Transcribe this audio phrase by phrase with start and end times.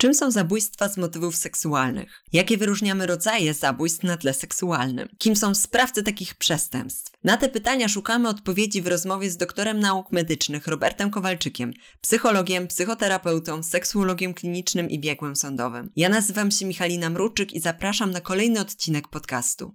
[0.00, 2.22] Czym są zabójstwa z motywów seksualnych?
[2.32, 5.08] Jakie wyróżniamy rodzaje zabójstw na tle seksualnym?
[5.18, 7.12] Kim są sprawcy takich przestępstw?
[7.24, 13.62] Na te pytania szukamy odpowiedzi w rozmowie z doktorem nauk medycznych Robertem Kowalczykiem, psychologiem, psychoterapeutą,
[13.62, 15.90] seksuologiem klinicznym i biegłym sądowym.
[15.96, 19.74] Ja nazywam się Michalina Mruczyk i zapraszam na kolejny odcinek podcastu.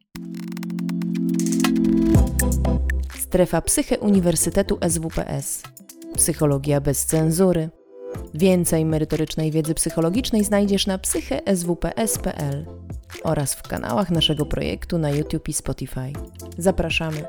[3.19, 5.63] Strefa Psyche Uniwersytetu SWPS.
[6.15, 7.69] Psychologia bez cenzury
[8.33, 12.65] Więcej merytorycznej wiedzy psychologicznej znajdziesz na psycheswps.pl
[13.23, 16.13] oraz w kanałach naszego projektu na YouTube i Spotify.
[16.57, 17.25] Zapraszamy.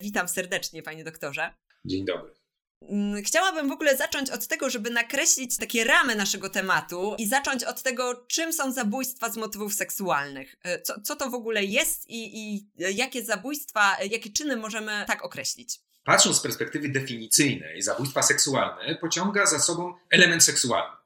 [0.00, 1.54] Witam serdecznie, panie doktorze.
[1.84, 2.34] Dzień dobry.
[2.82, 7.64] Mm, chciałabym w ogóle zacząć od tego, żeby nakreślić takie ramy naszego tematu i zacząć
[7.64, 10.56] od tego, czym są zabójstwa z motywów seksualnych.
[10.62, 15.24] E, co, co to w ogóle jest i, i jakie zabójstwa, jakie czyny możemy tak
[15.24, 15.80] określić?
[16.08, 20.96] Patrząc z perspektywy definicyjnej, zabójstwa seksualne pociąga za sobą element seksualny.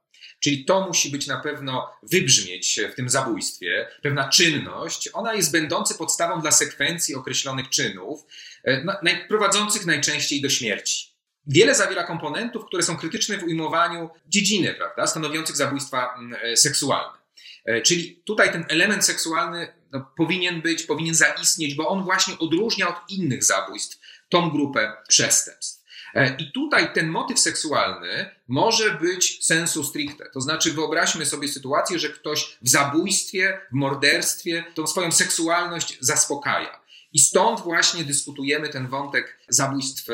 [0.41, 5.95] Czyli to musi być na pewno wybrzmieć w tym zabójstwie, pewna czynność, ona jest będąca
[5.95, 8.21] podstawą dla sekwencji określonych czynów,
[8.65, 11.15] e, prowadzących najczęściej do śmierci.
[11.47, 17.19] Wiele zawiera komponentów, które są krytyczne w ujmowaniu dziedziny, prawda, stanowiących zabójstwa e, seksualne.
[17.65, 22.89] E, czyli tutaj ten element seksualny no, powinien być, powinien zaistnieć, bo on właśnie odróżnia
[22.89, 24.02] od innych zabójstw
[24.33, 25.83] tą grupę przestępstw.
[26.15, 30.31] E, I tutaj ten motyw seksualny może być sensu stricte.
[30.35, 36.83] To znaczy, wyobraźmy sobie sytuację, że ktoś w zabójstwie, w morderstwie tą swoją seksualność zaspokaja.
[37.13, 40.07] I stąd właśnie dyskutujemy ten wątek zabójstw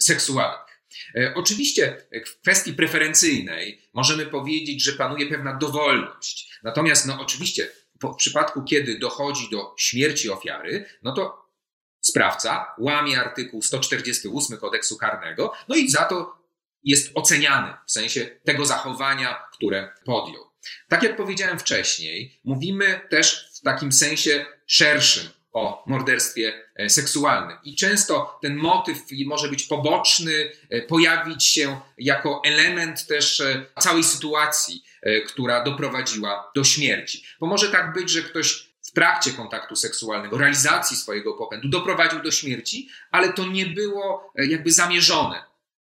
[0.00, 0.80] seksualnych.
[1.14, 6.50] E, oczywiście w kwestii preferencyjnej możemy powiedzieć, że panuje pewna dowolność.
[6.62, 7.68] Natomiast, no oczywiście,
[8.02, 11.45] w przypadku, kiedy dochodzi do śmierci ofiary, no to
[12.10, 16.46] sprawca łamie artykuł 148 kodeksu karnego, no i za to
[16.84, 20.46] jest oceniany w sensie tego zachowania, które podjął.
[20.88, 27.58] Tak jak powiedziałem wcześniej, mówimy też w takim sensie szerszym o morderstwie e, seksualnym.
[27.64, 34.04] I często ten motyw może być poboczny, e, pojawić się jako element też e, całej
[34.04, 34.82] sytuacji,
[35.26, 37.24] która doprowadziła do śmierci.
[37.40, 38.66] Bo może tak być, że ktoś
[38.96, 44.72] trakcie kontaktu seksualnego, realizacji swojego popędu doprowadził do śmierci, ale to nie było e, jakby
[44.72, 45.42] zamierzone.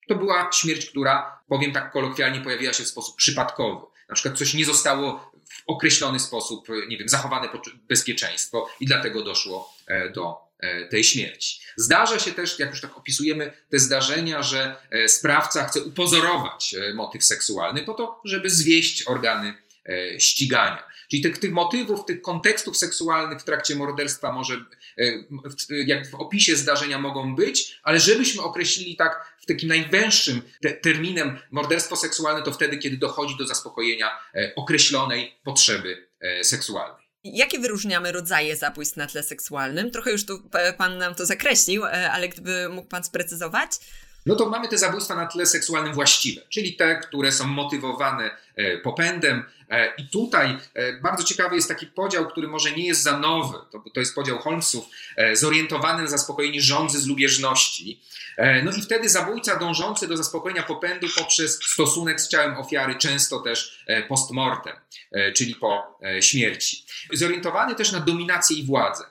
[0.07, 3.85] To była śmierć, która, powiem tak kolokwialnie, pojawiła się w sposób przypadkowy.
[4.09, 7.49] Na przykład coś nie zostało w określony sposób, e, nie wiem, zachowane
[7.87, 10.51] bezpieczeństwo i dlatego doszło e, do
[10.91, 11.61] tej śmierci.
[11.75, 14.75] Zdarza się też, jak już tak opisujemy te zdarzenia, że
[15.07, 19.53] sprawca chce upozorować motyw seksualny po to, żeby zwieść organy
[20.19, 20.90] ścigania.
[21.11, 24.65] Czyli tych, tych motywów, tych kontekstów seksualnych w trakcie morderstwa może,
[24.97, 25.03] e,
[25.85, 31.39] jak w opisie zdarzenia mogą być, ale żebyśmy określili tak w takim najwęższym te, terminem
[31.51, 37.05] morderstwo seksualne, to wtedy, kiedy dochodzi do zaspokojenia e, określonej potrzeby e, seksualnej.
[37.23, 39.91] Jakie wyróżniamy rodzaje zabójstw na tle seksualnym?
[39.91, 43.71] Trochę już tu Pan nam to zakreślił, ale gdyby mógł Pan sprecyzować?
[44.25, 48.77] No to mamy te zabójstwa na tle seksualnym właściwe, czyli te, które są motywowane e,
[48.77, 49.43] popędem.
[49.69, 53.57] E, I tutaj e, bardzo ciekawy jest taki podział, który może nie jest za nowy,
[53.71, 54.85] to, to jest podział Holmesów,
[55.33, 58.01] zorientowany na zaspokojenie żądzy z lubieżności.
[58.63, 63.85] No i wtedy zabójca dążący do zaspokojenia popędu poprzez stosunek z ciałem ofiary, często też
[64.07, 64.73] postmortem,
[65.35, 66.85] czyli po śmierci.
[67.13, 69.03] Zorientowany też na dominację i władzę.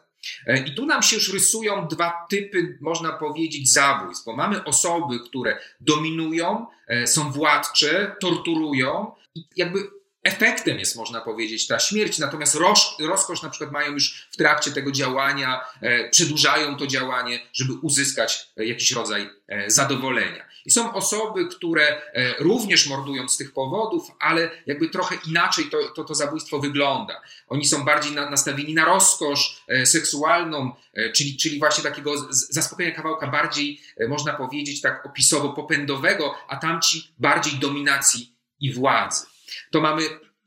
[0.47, 5.21] E, I tu nam się już rysują dwa typy, można powiedzieć, zabójstw, bo mamy osoby,
[5.21, 9.91] które dominują, e, są władcze, torturują i jakby
[10.23, 14.71] efektem jest, można powiedzieć, ta śmierć, natomiast roz, rozkosz na przykład mają już w trakcie
[14.71, 19.31] tego działania, e, przedłużają to działanie, żeby uzyskać jakiś rodzaj
[19.67, 20.50] zadowolenia.
[20.71, 25.79] I są osoby, które e, również mordują z tych powodów, ale jakby trochę inaczej to,
[25.97, 27.23] to, to zabójstwo wygląda.
[27.49, 32.97] Oni są bardziej na, nastawieni na rozkosz e, seksualną, e, czyli, czyli właśnie takiego zaspokojenia
[32.97, 39.27] kawałka bardziej, można powiedzieć, tak opisowo-popędowego, a tamci bardziej dominacji i władzy.
[39.71, 40.03] To mamy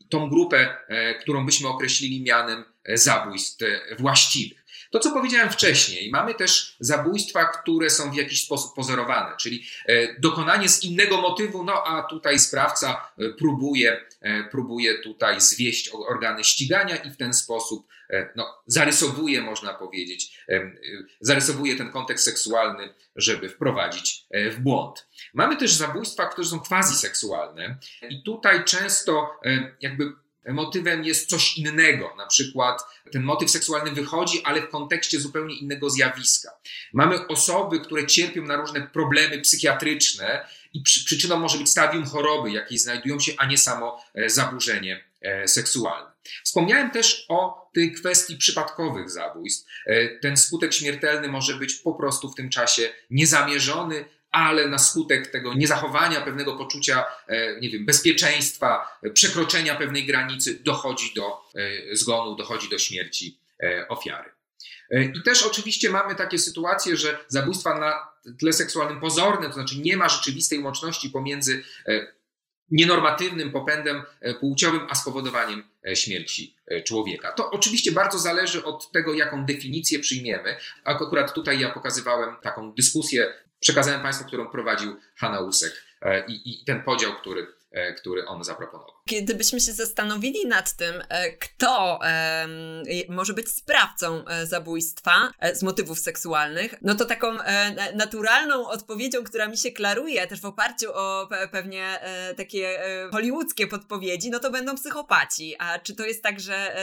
[0.10, 0.78] tą grupę,
[1.22, 3.64] którą byśmy określili mianem zabójstw
[4.00, 4.63] właściwych.
[4.94, 10.20] To, co powiedziałem wcześniej, mamy też zabójstwa, które są w jakiś sposób pozorowane, czyli e,
[10.20, 16.44] dokonanie z innego motywu, no a tutaj sprawca e, próbuje, e, próbuje tutaj zwieść organy
[16.44, 17.88] ścigania i w ten sposób
[18.36, 20.40] no, zarysowuje, można powiedzieć,
[21.20, 25.08] zarysowuje ten kontekst seksualny, żeby wprowadzić w błąd.
[25.34, 27.78] Mamy też zabójstwa, które są quasi-seksualne
[28.10, 29.40] i tutaj często
[29.82, 30.14] jakby
[30.48, 32.14] motywem jest coś innego.
[32.18, 32.82] Na przykład
[33.12, 36.52] ten motyw seksualny wychodzi, ale w kontekście zupełnie innego zjawiska.
[36.94, 42.78] Mamy osoby, które cierpią na różne problemy psychiatryczne i przyczyną może być stadium choroby, jakiej
[42.78, 45.04] znajdują się, a nie samo zaburzenie
[45.46, 46.12] seksualne.
[46.44, 49.72] Wspomniałem też o tej kwestii przypadkowych zabójstw.
[50.22, 55.54] Ten skutek śmiertelny może być po prostu w tym czasie niezamierzony, ale na skutek tego
[55.54, 62.70] niezachowania pewnego poczucia, e, nie wiem, bezpieczeństwa, przekroczenia pewnej granicy dochodzi do e, zgonu, dochodzi
[62.70, 64.30] do śmierci e, ofiary.
[65.16, 68.08] I też oczywiście mamy takie sytuacje, że zabójstwa na
[68.40, 71.64] tle seksualnym pozorne, to znaczy nie ma rzeczywistej łączności pomiędzy
[72.72, 74.04] nienormatywnym popędem
[74.40, 75.64] płciowym, a spowodowaniem
[75.94, 77.32] śmierci człowieka.
[77.32, 80.56] To oczywiście bardzo zależy od tego, jaką definicję przyjmiemy.
[80.84, 86.66] Akurat tutaj ja pokazywałem taką dyskusję przekazałem Państwu, którą prowadził Hanna Usek e, i, i
[86.66, 88.94] ten podział, który, e, który on zaproponował.
[89.06, 92.00] Kiedybyśmy się zastanowili nad tym, e, kto
[93.10, 97.38] może być sprawcą zabójstwa z motywów seksualnych, no to taką
[97.96, 102.00] naturalną odpowiedzią, która mi się klaruje też w oparciu o pewnie
[102.38, 102.80] takie
[103.12, 105.56] hollywoodzkie podpowiedzi, no to będą psychopaci.
[105.60, 106.76] A czy to jest tak, że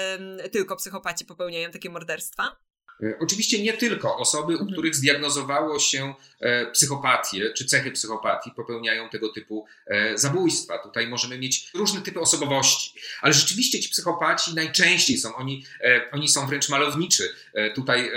[0.53, 2.57] tylko psychopaci popełniają takie morderstwa?
[3.03, 4.73] E, oczywiście nie tylko osoby, u mhm.
[4.73, 10.79] których zdiagnozowało się e, psychopatię czy cechy psychopatii, popełniają tego typu e, zabójstwa.
[10.79, 15.65] Tutaj możemy mieć różne typy osobowości, ale rzeczywiście ci psychopaci najczęściej są, oni,
[16.13, 17.35] oni są wręcz malowniczy.
[17.75, 18.11] Tutaj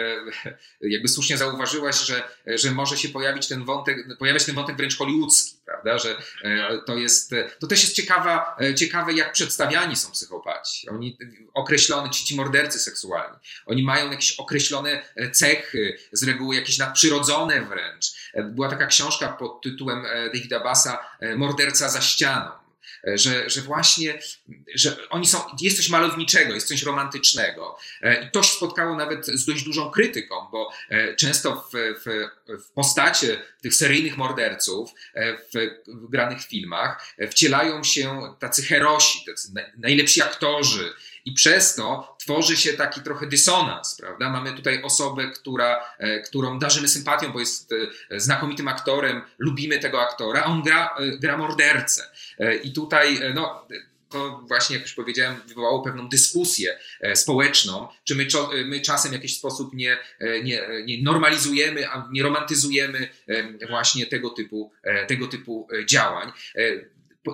[0.82, 5.58] jakby słusznie zauważyłaś, że, że może się pojawić ten wątek, pojawiać ten wątek wręcz hollywoodzki,
[5.66, 6.18] prawda, że
[6.86, 10.90] to jest, to też jest ciekawa, ciekawe, jak przedstawiani są psychopaci.
[10.90, 11.18] Oni
[11.54, 16.78] określone, ci, ci mordercy seksualni, oni mają jakieś określone określone e, cechy, z reguły jakieś
[16.78, 18.06] nadprzyrodzone wręcz.
[18.34, 21.00] E, była taka książka pod tytułem e, Davida Bassa
[21.36, 22.52] Morderca za ścianą.
[23.16, 24.20] Że, że właśnie,
[24.76, 27.78] że oni są, jest coś malowniczego, jest coś romantycznego.
[28.28, 30.72] I to się spotkało nawet z dość dużą krytyką, bo
[31.18, 32.30] często w, w,
[32.64, 34.92] w postacie tych seryjnych morderców
[35.54, 40.94] w, w granych filmach wcielają się tacy herosi, tacy najlepsi aktorzy,
[41.26, 44.30] i przez to tworzy się taki trochę dysonans, prawda?
[44.30, 47.72] Mamy tutaj osobę, która, e, którą darzymy sympatią, bo jest
[48.12, 52.04] e, znakomitym aktorem, lubimy tego aktora, a on gra, e, gra mordercę.
[52.64, 53.68] I tutaj, no,
[54.10, 56.80] to właśnie, jak już powiedziałem, wywołało pewną dyskusję
[57.16, 58.28] społeczną, czy my,
[58.66, 59.98] my czasem w jakiś sposób nie,
[60.44, 63.10] nie, nie normalizujemy, a nie romantyzujemy
[63.70, 64.72] właśnie tego typu,
[65.08, 66.32] tego typu działań.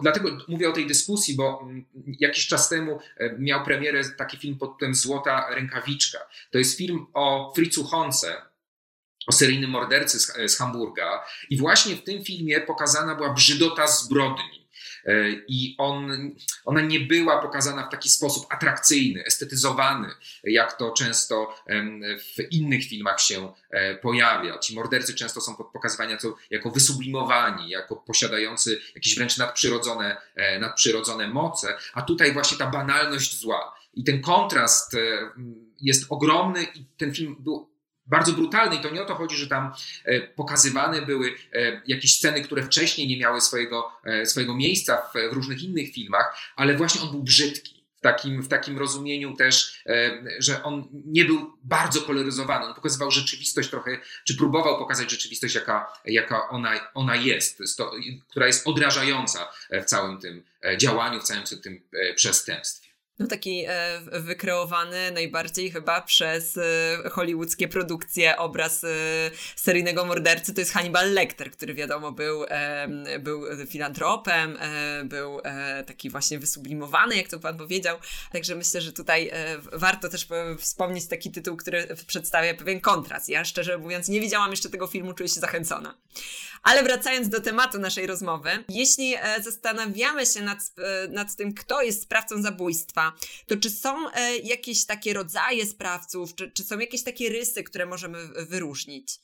[0.01, 1.86] Dlatego mówię o tej dyskusji, bo mm,
[2.19, 6.19] jakiś czas temu e, miał premierę taki film pod tytułem Złota Rękawiczka.
[6.51, 8.41] To jest film o Fritzu Honce,
[9.27, 11.25] o seryjnym mordercy z, z Hamburga.
[11.50, 14.58] I właśnie w tym filmie pokazana była brzydota zbrodni.
[15.09, 16.11] E, i on,
[16.65, 20.07] ona nie była pokazana w taki sposób atrakcyjny, estetyzowany,
[20.44, 21.56] jak to często
[22.38, 24.57] w innych filmach się e, pojawia.
[24.57, 26.13] Ci mordercy często są pokazywani
[26.50, 33.39] jako wysublimowani, jako posiadający jakieś wręcz nadprzyrodzone, e, nadprzyrodzone moce, a tutaj właśnie ta banalność
[33.39, 33.75] zła.
[33.94, 34.95] I ten kontrast
[35.81, 37.69] jest ogromny i ten film był
[38.09, 39.73] bardzo brutalny i to nie o to chodzi, że tam
[40.06, 45.31] e, pokazywane były e, jakieś sceny, które wcześniej nie miały swojego, e, swojego miejsca w,
[45.31, 47.79] w różnych innych filmach, ale właśnie on był brzydki.
[47.97, 49.83] W takim, w takim rozumieniu też,
[50.38, 52.65] że on nie był bardzo koloryzowany.
[52.65, 57.62] On pokazywał rzeczywistość trochę, czy próbował pokazać rzeczywistość, jaka, jaka ona, ona jest,
[58.29, 60.44] która jest odrażająca w całym tym
[60.77, 61.81] działaniu, w całym tym
[62.15, 62.88] przestępstwie
[63.19, 68.88] no taki e, wykreowany najbardziej chyba przez e, hollywoodzkie produkcje obraz e,
[69.55, 72.45] seryjnego mordercy to jest Hannibal Lecter, który wiadomo był,
[73.19, 74.57] był filantropem,
[75.03, 75.41] był
[75.88, 77.97] taki właśnie wysublimowany, jak to pan powiedział.
[78.31, 79.31] Także myślę, że tutaj
[79.73, 80.27] warto też
[80.59, 83.29] wspomnieć taki tytuł, który przedstawia pewien kontrast.
[83.29, 85.97] Ja szczerze mówiąc nie widziałam jeszcze tego filmu, czuję się zachęcona.
[86.63, 90.59] Ale wracając do tematu naszej rozmowy, jeśli zastanawiamy się nad,
[91.09, 93.09] nad tym, kto jest sprawcą zabójstwa,
[93.48, 97.86] to czy są e, jakieś takie rodzaje sprawców, czy, czy są jakieś takie rysy, które
[97.86, 99.20] możemy wyróżnić?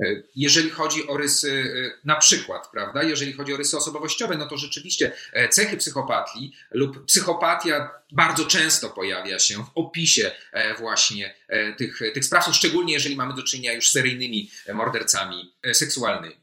[0.00, 4.46] E, jeżeli chodzi o rysy, e, na przykład, prawda, jeżeli chodzi o rysy osobowościowe, no
[4.46, 5.12] to rzeczywiście
[5.50, 10.30] cechy psychopatii lub psychopatia bardzo często pojawia się w opisie
[10.78, 11.34] właśnie
[11.76, 16.36] tych, tych sprawców, szczególnie jeżeli mamy do czynienia już seryjnymi mordercami seksualnymi.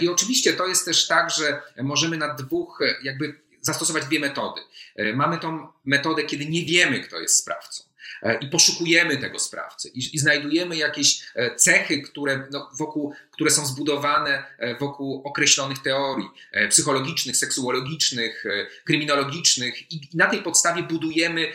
[0.00, 4.60] I oczywiście to jest też tak, że możemy na dwóch jakby zastosować dwie metody.
[4.98, 7.84] E, mamy tą metodę, kiedy nie wiemy, kto jest sprawcą
[8.22, 13.50] e, i poszukujemy tego sprawcy i, i znajdujemy jakieś e, cechy, które, no, wokół, które
[13.50, 14.44] są zbudowane
[14.80, 16.28] wokół określonych teorii
[16.70, 18.44] psychologicznych, seksuologicznych,
[18.84, 21.52] kryminologicznych i na tej podstawie budujemy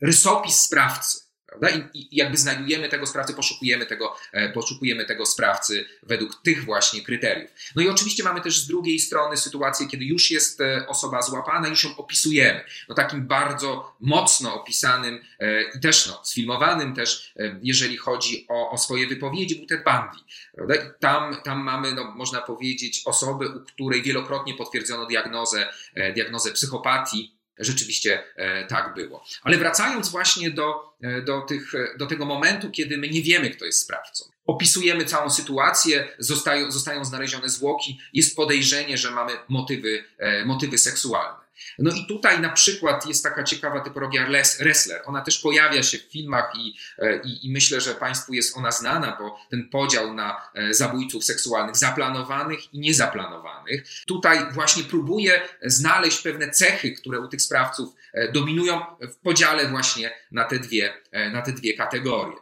[0.00, 1.25] rysopis sprawcy.
[1.60, 1.78] Prawda?
[1.94, 7.02] I, I, jakby znajdujemy tego sprawcę, poszukujemy tego, e, poszukujemy tego sprawcy według tych właśnie
[7.02, 7.50] kryteriów.
[7.76, 11.68] No i oczywiście mamy też z drugiej strony sytuację, kiedy już jest e, osoba złapana,
[11.68, 12.64] już ją opisujemy.
[12.88, 18.78] No takim bardzo mocno opisanym e, i też no, sfilmowanym też, jeżeli chodzi o, o
[18.78, 20.24] swoje wypowiedzi, był Ted Bundy.
[20.54, 20.74] Prawda?
[20.74, 25.68] I tam, tam mamy, no, można powiedzieć, osobę, u której wielokrotnie potwierdzono diagnozę,
[26.14, 29.24] diagnozę psychopatii, rzeczywiście e, tak było.
[29.42, 33.50] Ale wracając właśnie do, e, do, tych, e, do tego momentu, kiedy my nie wiemy,
[33.50, 34.24] kto jest sprawcą.
[34.46, 40.04] Opisujemy całą sytuację, zostają, zostają znalezione zwłoki, jest podejrzenie, że mamy motywy,
[40.44, 41.45] motywy seksualne.
[41.78, 44.26] No i tutaj na przykład jest taka ciekawa typologia
[44.58, 45.02] wrestler.
[45.04, 48.70] Ona też pojawia się w filmach i, e, i, i, myślę, że Państwu jest ona
[48.70, 53.84] znana, bo ten podział na e, zabójców seksualnych zaplanowanych i niezaplanowanych.
[54.06, 60.12] Tutaj właśnie próbuje znaleźć pewne cechy, które u tych sprawców e, dominują w podziale właśnie
[60.30, 60.94] na te dwie,
[61.32, 62.36] na te dwie kategorie.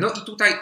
[0.00, 0.54] No i tutaj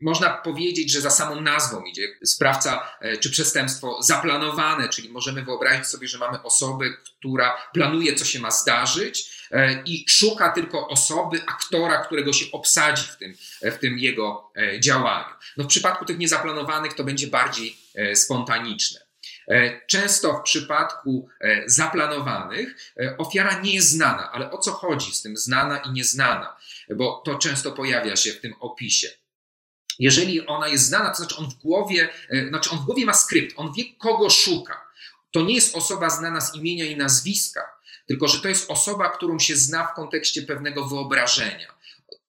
[0.00, 5.86] można powiedzieć, że za samą nazwą idzie sprawca e, czy przestępstwo zaplanowane, czyli możemy wyobrazić
[5.86, 11.40] sobie, że mamy osobę, która planuje, co się ma zdarzyć e, i szuka tylko osoby,
[11.46, 15.34] aktora, którego się obsadzi w tym, w tym jego e, działaniu.
[15.56, 17.78] No w przypadku tych niezaplanowanych to będzie bardziej
[18.14, 19.00] spontaniczne.
[19.86, 21.28] Często w przypadku
[21.66, 26.56] zaplanowanych ofiara nie jest znana, ale o co chodzi z tym znana i nieznana?
[26.96, 29.08] Bo to często pojawia się w tym opisie.
[29.98, 33.14] Jeżeli ona jest znana, to znaczy on w głowie, e, znaczy on w głowie ma
[33.14, 34.88] skrypt, on wie, kogo szuka.
[35.30, 37.60] To nie jest osoba znana z imienia i nazwiska,
[38.06, 41.74] tylko że to jest osoba, którą się zna w kontekście pewnego wyobrażenia.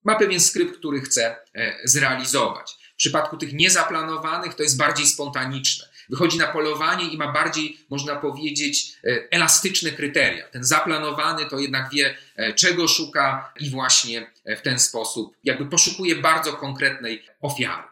[0.03, 2.77] Ma pewien skrypt, który chce e, zrealizować.
[2.93, 5.89] W przypadku tych niezaplanowanych to jest bardziej spontaniczne.
[6.09, 10.47] Wychodzi na polowanie i ma bardziej, można powiedzieć, e, elastyczne kryteria.
[10.47, 15.65] Ten zaplanowany to jednak wie, e, czego szuka i właśnie e, w ten sposób jakby
[15.65, 17.83] poszukuje bardzo konkretnej ofiary.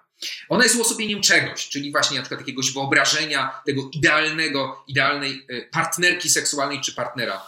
[0.50, 6.82] Ona jest uosobieniem czegoś, czyli właśnie na przykład jakiegoś wyobrażenia tego idealnego, idealnej partnerki seksualnej
[6.82, 7.48] czy partnera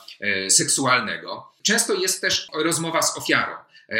[0.49, 1.51] seksualnego.
[1.63, 3.55] Często jest też rozmowa z ofiarą.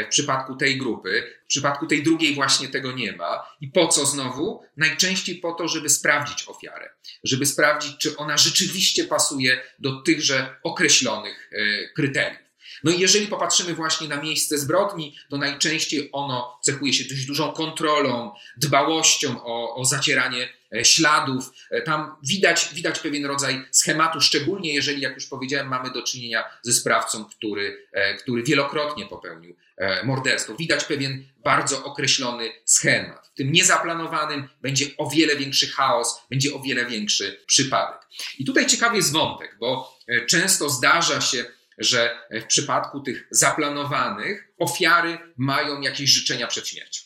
[0.06, 1.38] W przypadku tej grupy.
[1.50, 3.56] W przypadku tej drugiej właśnie tego nie ma.
[3.62, 4.63] I po co znowu?
[4.77, 6.89] Najczęściej po to, żeby sprawdzić ofiarę,
[7.24, 12.49] żeby sprawdzić, czy ona rzeczywiście pasuje do tychże określonych e, kryteriów.
[12.84, 17.52] No i jeżeli popatrzymy właśnie na miejsce zbrodni, to najczęściej ono cechuje się dość dużą
[17.52, 21.52] kontrolą, dbałością o, o zacieranie e, śladów.
[21.86, 26.74] Tam widać, widać pewien rodzaj schematu, szczególnie jeżeli, jak już powiedziałem, mamy do czynienia ze
[26.74, 27.88] sprawcą, który,
[28.20, 30.56] który wielokrotnie popełnił E, morderstwo.
[30.56, 33.28] Widać pewien bardzo określony schemat.
[33.28, 38.08] W tym niezaplanowanym będzie o wiele większy chaos, będzie o wiele większy przypadek.
[38.40, 41.46] I tutaj ciekawy jest wątek, bo e, często zdarza się,
[41.80, 47.04] że w przypadku tych zaplanowanych ofiary mają jakieś życzenia przed śmiercią.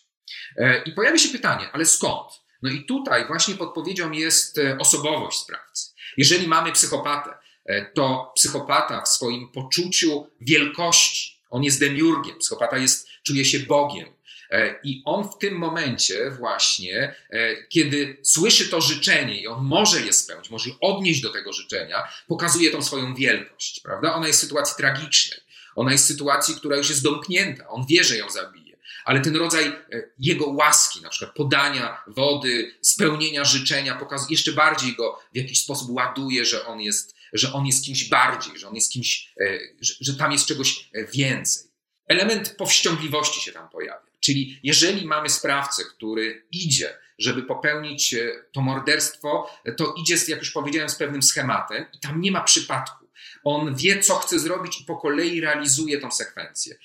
[0.58, 2.32] E, I pojawia się pytanie, ale skąd?
[2.62, 5.90] No i tutaj właśnie podpowiedzią jest osobowość sprawcy.
[6.18, 7.38] Jeżeli mamy psychopatę,
[7.94, 14.14] to psychopata w swoim poczuciu wielkości, on jest demiurgiem, psychopata jest, czuje się Bogiem.
[14.54, 20.02] E, I on w tym momencie właśnie, e, kiedy słyszy to życzenie i on może
[20.02, 24.14] je spełnić, może odnieść do tego życzenia, pokazuje tą swoją wielkość, prawda?
[24.14, 25.40] Ona jest w sytuacji tragicznej.
[25.76, 27.68] Ona jest w sytuacji, która już jest domknięta.
[27.68, 28.78] On wie, że ją zabije.
[29.06, 29.74] Ale ten rodzaj e,
[30.20, 35.90] jego łaski, na przykład podania wody, spełnienia życzenia, pokazuje, jeszcze bardziej go w jakiś sposób
[35.90, 39.34] ładuje, że on jest że on jest kimś bardziej, że on jest kimś,
[39.82, 41.64] że, że tam jest czegoś więcej.
[42.08, 44.03] Element powściągliwości się tam pojawia.
[44.24, 50.52] Czyli jeżeli mamy sprawcę, który idzie, żeby popełnić e, to morderstwo, to idzie, jak już
[50.52, 53.10] powiedziałem, z pewnym schematem i tam nie ma przypadku.
[53.44, 56.76] On wie, co chce zrobić i po kolei realizuje tą sekwencję.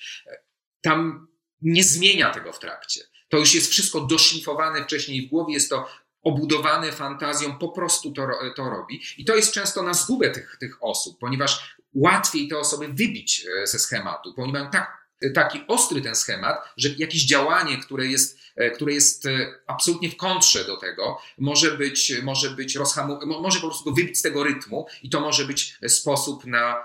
[0.81, 1.27] Tam
[1.61, 3.01] nie zmienia tego w trakcie.
[3.29, 5.89] To już jest wszystko doszlifowane wcześniej w głowie, jest to
[6.21, 9.01] obudowane fantazją, po prostu to, to robi.
[9.17, 13.67] I to jest często na zgubę tych, tych osób, ponieważ łatwiej te osoby wybić e,
[13.67, 18.39] ze schematu, bo oni mają tak, taki ostry ten schemat, że jakieś działanie, które jest,
[18.55, 23.59] e, które jest e, absolutnie w kontrze do tego, może być, może być rozhamu, może
[23.59, 26.83] po prostu go wybić z tego rytmu i to może być sposób na,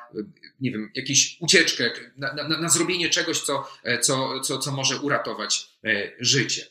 [0.61, 3.69] nie wiem, jakąś ucieczkę, na, na, na zrobienie czegoś, co,
[4.01, 5.71] co, co, co może uratować
[6.21, 6.67] życie.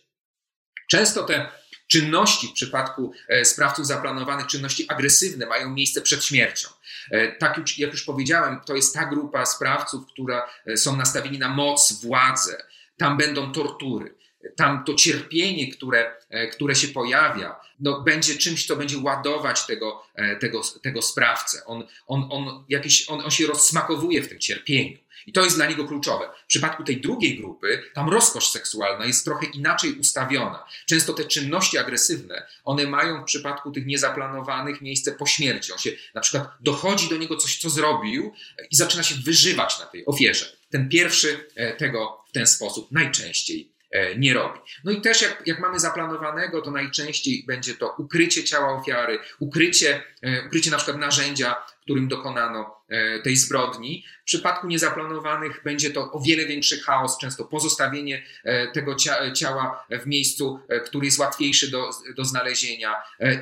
[0.88, 1.63] Często te
[1.94, 6.70] czynności w przypadku e, sprawców zaplanowanych, czynności agresywne mają miejsce przed śmiercią.
[7.12, 11.50] E, tak jak już powiedziałem, to jest ta grupa sprawców, która e, są nastawieni na
[11.50, 12.64] moc, władzę.
[12.98, 14.16] Tam będą tortury.
[14.56, 16.16] tam to cierpienie, które,
[16.52, 20.04] które się pojawia, no, będzie czymś, co będzie ładować tego,
[20.40, 21.66] tego, tego sprawcę.
[21.66, 24.98] On, on, on, jakiś, on, on się rozsmakowuje w tym cierpieniu.
[25.28, 26.30] I to jest dla niego kluczowe.
[26.44, 30.66] W przypadku tej drugiej grupy, tam rozkosz seksualna jest trochę inaczej ustawiona.
[30.86, 35.72] Często te czynności agresywne, one mają w przypadku tych niezaplanowanych miejsce po śmierci.
[35.72, 38.34] On się na przykład dochodzi do niego coś, co zrobił
[38.72, 40.46] i zaczyna się wyżywać na tej ofierze.
[40.70, 44.60] Ten pierwszy e, tego w ten sposób najczęściej e, nie robi.
[44.84, 50.04] No i też jak, jak mamy zaplanowanego, to najczęściej będzie to ukrycie ciała ofiary, ukrycie,
[50.22, 54.06] e, ukrycie na przykład narzędzia, którym dokonano e, tej zbrodni.
[54.22, 58.96] W przypadku niezaplanowanych będzie to o wiele większy chaos, często pozostawienie e, tego
[59.34, 62.96] ciała w miejscu, e, który jest łatwiejszy do, do znalezienia.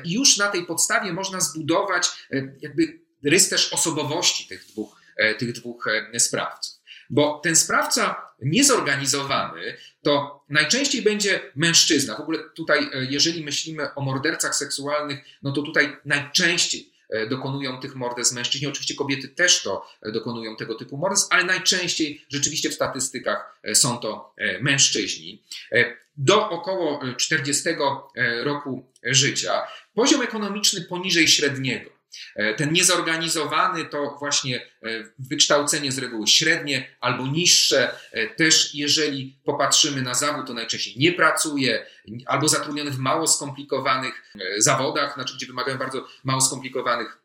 [0.04, 2.10] I już na tej podstawie można zbudować
[2.60, 5.00] jakby rys też osobowości tych dwóch,
[5.38, 6.74] tych dwóch sprawców.
[7.10, 12.16] Bo ten sprawca niezorganizowany to najczęściej będzie mężczyzna.
[12.16, 16.91] W ogóle tutaj, jeżeli myślimy o mordercach seksualnych, no to tutaj najczęściej
[17.30, 18.68] dokonują tych morderstw mężczyźni.
[18.68, 23.74] Oczywiście kobiety też to e, dokonują tego typu morderstw, ale najczęściej rzeczywiście w statystykach e,
[23.74, 25.42] są to mężczyźni.
[26.16, 27.68] Do około 40
[28.42, 29.62] roku życia
[29.94, 31.90] poziom ekonomiczny poniżej średniego.
[32.36, 34.88] E, ten niezorganizowany to właśnie e,
[35.18, 37.94] wykształcenie z reguły średnie albo niższe.
[38.12, 41.86] E, też jeżeli popatrzymy na zawód, to najczęściej nie pracuje
[42.26, 47.22] albo zatrudniony w mało skomplikowanych zawodach, znaczy gdzie wymagają bardzo mało skomplikowanych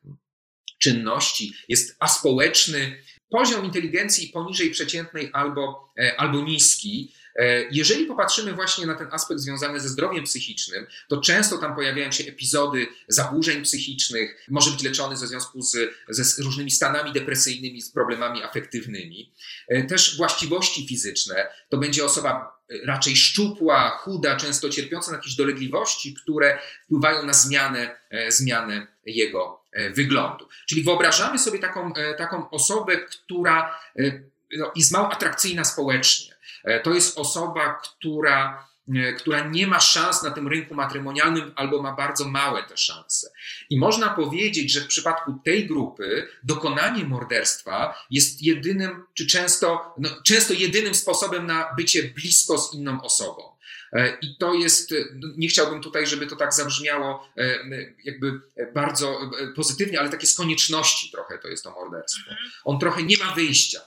[0.80, 3.04] czynności, jest aspołeczny.
[3.30, 7.14] Poziom inteligencji poniżej przeciętnej albo, albo niski.
[7.38, 12.12] E, jeżeli popatrzymy właśnie na ten aspekt związany ze zdrowiem psychicznym, to często tam pojawiają
[12.12, 15.78] się epizody zaburzeń psychicznych, może być leczony ze związku z,
[16.10, 19.34] ze różnymi stanami depresyjnymi, z problemami afektywnymi.
[19.68, 25.36] E, też właściwości fizyczne, to będzie osoba e, raczej szczupła, chuda, często cierpiąca na jakieś
[25.36, 29.64] dolegliwości, które wpływają na zmianę, zmianę jego
[29.94, 30.48] wyglądu.
[30.68, 33.80] Czyli wyobrażamy sobie taką, taką osobę, która
[34.58, 36.37] no, jest mało atrakcyjna społecznie
[36.84, 41.94] to jest osoba, która, e, która nie ma szans na tym rynku matrymonialnym albo ma
[41.94, 43.32] bardzo małe te szanse.
[43.70, 50.10] I można powiedzieć, że w przypadku tej grupy dokonanie morderstwa jest jedynym, czy często, no,
[50.26, 53.58] często jedynym sposobem na bycie blisko z inną osobą.
[53.94, 57.30] E, I to jest, no, nie chciałbym tutaj, żeby to tak zabrzmiało
[58.04, 58.42] jakby
[58.74, 59.20] bardzo
[59.56, 62.32] pozytywnie, ale takie z konieczności trochę to jest to morderstwo.
[62.32, 62.52] Mhm.
[62.66, 63.80] On trochę nie ma wyjścia.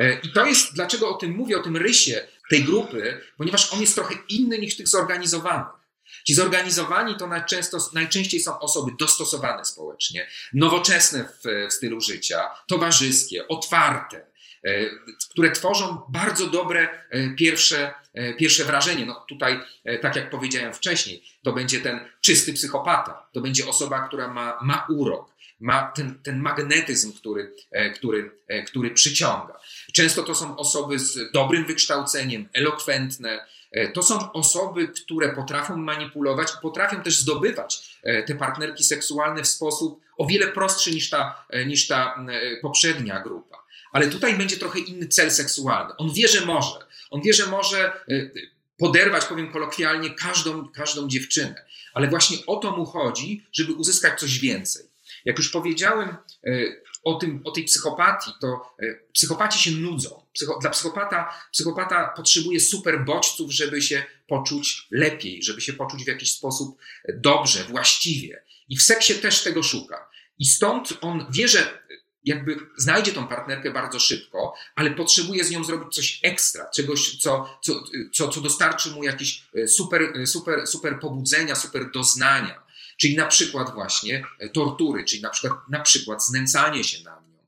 [0.00, 3.80] E, I to jest, dlaczego o tym mówię, o tym rysie tej grupy, ponieważ on
[3.80, 5.80] jest trochę inny niż tych zorganizowanych.
[6.24, 13.48] Ci zorganizowani to najczęsto, najczęściej są osoby dostosowane społecznie, nowoczesne w, w stylu życia, towarzyskie,
[13.48, 14.26] otwarte,
[14.64, 14.90] e,
[15.30, 17.94] które tworzą bardzo dobre e, pierwsze,
[18.38, 19.06] pierwsze wrażenie.
[19.06, 19.60] No tutaj,
[20.02, 24.86] tak jak powiedziałem wcześniej, to będzie ten czysty psychopata, to będzie osoba, która ma, ma
[24.88, 27.54] urok, ma ten, ten magnetyzm, który,
[27.94, 28.30] który,
[28.66, 29.59] który przyciąga.
[29.92, 33.46] Często to są osoby z dobrym wykształceniem, elokwentne.
[33.72, 39.48] E, to są osoby, które potrafią manipulować potrafią też zdobywać e, te partnerki seksualne w
[39.48, 42.24] sposób o wiele prostszy niż ta, e, niż ta
[42.62, 43.64] poprzednia grupa.
[43.92, 45.96] Ale tutaj będzie trochę inny cel seksualny.
[45.96, 46.78] On wie, że może.
[47.10, 47.92] On wie, że może
[48.78, 51.64] poderwać, powiem kolokwialnie, każdą, każdą dziewczynę.
[51.94, 54.84] Ale właśnie o to mu chodzi, żeby uzyskać coś więcej.
[55.24, 56.16] Jak już powiedziałem,
[57.02, 60.26] o, tym, o tej psychopatii, to e, psychopaci się nudzą.
[60.32, 66.08] Psycho, dla psychopata, psychopata potrzebuje super bodźców, żeby się poczuć lepiej, żeby się poczuć w
[66.08, 66.78] jakiś sposób
[67.14, 68.44] dobrze, właściwie.
[68.68, 70.08] I w seksie też tego szuka.
[70.38, 71.80] I stąd on wie, że
[72.24, 77.58] jakby znajdzie tą partnerkę bardzo szybko, ale potrzebuje z nią zrobić coś ekstra, czegoś, co,
[77.62, 82.62] co, co, co dostarczy mu jakieś e, super, e, super, super pobudzenia, super doznania.
[83.00, 87.38] Czyli na przykład właśnie e, tortury, czyli na przykład, na przykład znęcanie się nad nią,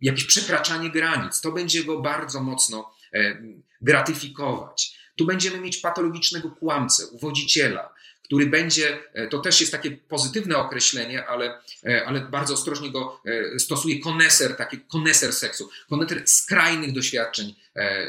[0.00, 1.40] jakieś przekraczanie granic.
[1.40, 3.42] To będzie go bardzo mocno e,
[3.80, 4.98] gratyfikować.
[5.16, 11.26] Tu będziemy mieć patologicznego kłamcę, uwodziciela, który będzie, e, to też jest takie pozytywne określenie,
[11.26, 11.58] ale,
[12.06, 13.20] ale bardzo ostrożnie go
[13.58, 17.54] stosuje koneser, taki koneser seksu, koneser skrajnych doświadczeń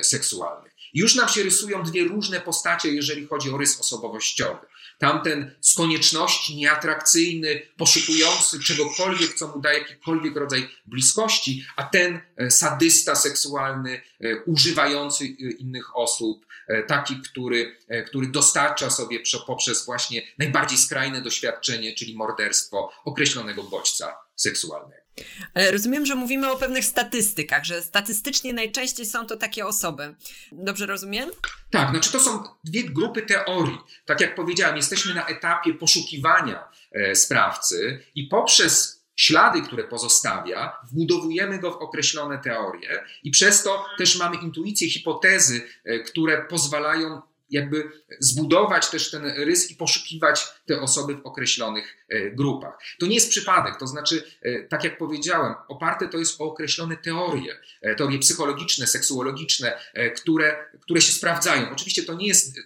[0.01, 0.71] seksualnych.
[0.93, 4.65] Już nam się rysują dwie różne postacie, jeżeli chodzi o rys osobowościowy.
[4.99, 12.51] Tamten z konieczności nieatrakcyjny, poszukujący czegokolwiek, co mu daje jakikolwiek rodzaj bliskości, a ten e,
[12.51, 16.45] sadysta seksualny, e, używający e, innych osób,
[16.88, 17.77] taki, który,
[18.08, 25.04] który dostarcza sobie poprzez właśnie najbardziej skrajne doświadczenie, czyli morderstwo określonego bodźca seksualnego.
[25.54, 30.15] Ale rozumiem, że mówimy o pewnych statystykach, że statystycznie najczęściej są to takie osoby.
[30.51, 31.30] Dobrze rozumiem?
[31.71, 33.78] Tak, znaczy to są dwie grupy teorii.
[34.06, 41.60] Tak jak powiedziałem, jesteśmy na etapie poszukiwania e, sprawcy i poprzez ślady, które pozostawia, wbudowujemy
[41.60, 47.21] go w określone teorie i przez to też mamy intuicje, hipotezy, e, które pozwalają
[47.55, 52.77] jakby zbudować też ten rys i poszukiwać te osoby w określonych e, grupach.
[52.99, 56.97] To nie jest przypadek, to znaczy, e, tak jak powiedziałem, oparte to jest o określone
[56.97, 59.79] teorie, e, teorie psychologiczne, seksuologiczne,
[60.15, 61.69] które, które się sprawdzają.
[61.71, 62.59] Oczywiście to nie jest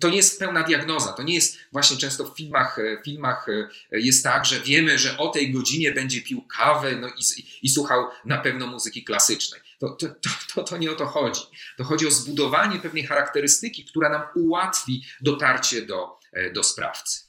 [0.00, 1.12] to nie jest pełna diagnoza.
[1.12, 3.46] To nie jest właśnie często w filmach, filmach
[3.92, 7.22] jest tak, że wiemy, że o tej godzinie będzie pił kawę no i,
[7.62, 9.60] i słuchał na pewno muzyki klasycznej.
[9.82, 10.06] To, to,
[10.54, 11.40] to, to, nie o to chodzi.
[11.76, 17.20] To chodzi o zbudowanie pewnej charakterystyki, która nam ułatwi dotarcie do, e, do sprawcy.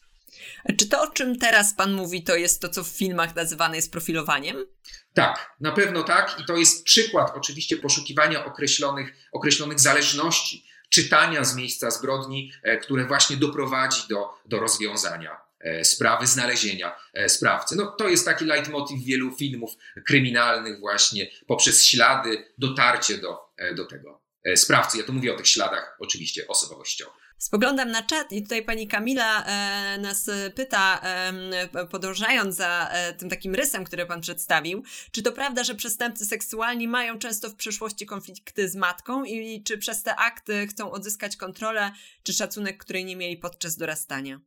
[0.77, 3.91] Czy to, o czym teraz Pan mówi, to jest to, co w filmach nazywane jest
[3.91, 4.65] profilowaniem?
[5.13, 6.39] Tak, na pewno tak.
[6.39, 13.05] I to jest przykład oczywiście poszukiwania określonych, określonych zależności, czytania z miejsca zbrodni, e, które
[13.05, 15.42] właśnie doprowadzi do, do rozwiązania
[15.83, 17.75] sprawy znalezienia e, sprawcy.
[17.75, 19.71] No, to jest taki leitmotiv wielu filmów
[20.05, 24.21] kryminalnych właśnie poprzez ślady, dotarcie do, e, do tego
[24.55, 24.97] sprawcy.
[24.97, 27.23] Ja tu mówię o tych śladach oczywiście osobowościowych.
[27.43, 33.29] Spoglądam na czat i tutaj pani Kamila e, nas pyta, e, podążając za e, tym
[33.29, 38.05] takim rysem, który pan przedstawił, czy to prawda, że przestępcy seksualni mają często w przeszłości
[38.05, 41.91] konflikty z matką i czy przez te akty chcą odzyskać kontrolę
[42.23, 44.39] czy szacunek, której nie mieli podczas dorastania?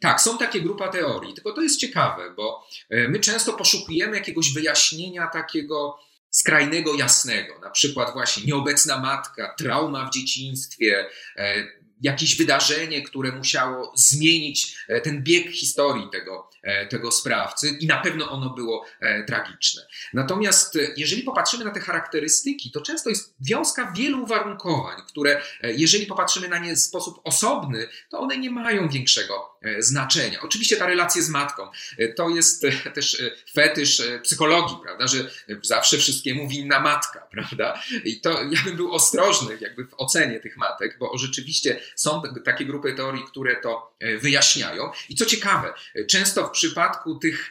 [0.00, 4.52] Tak, są takie grupa teorii, tylko to jest ciekawe, bo e, my często poszukujemy jakiegoś
[4.52, 5.98] wyjaśnienia takiego
[6.30, 7.58] skrajnego, jasnego.
[7.58, 11.64] Na przykład właśnie nieobecna matka, trauma w dzieciństwie, e,
[12.02, 16.50] jakieś wydarzenie, które musiało zmienić e, ten bieg historii tego,
[16.90, 18.86] tego sprawcy i na pewno ono było
[19.26, 19.82] tragiczne.
[20.12, 26.48] Natomiast jeżeli popatrzymy na te charakterystyki, to często jest wiązka wielu uwarunkowań, które jeżeli popatrzymy
[26.48, 30.40] na nie w sposób osobny, to one nie mają większego E, znaczenia.
[30.42, 35.30] Oczywiście ta relacja z matką e, to jest e, też fetysz psychologii, prawda, że
[35.62, 37.82] zawsze wszystkiemu winna matka, prawda?
[38.04, 42.64] I to ja bym był ostrożny jakby w ocenie tych matek, bo rzeczywiście są takie
[42.64, 44.90] grupy teorii, które to wyjaśniają.
[45.08, 45.74] I co ciekawe,
[46.08, 47.50] często w przypadku tych,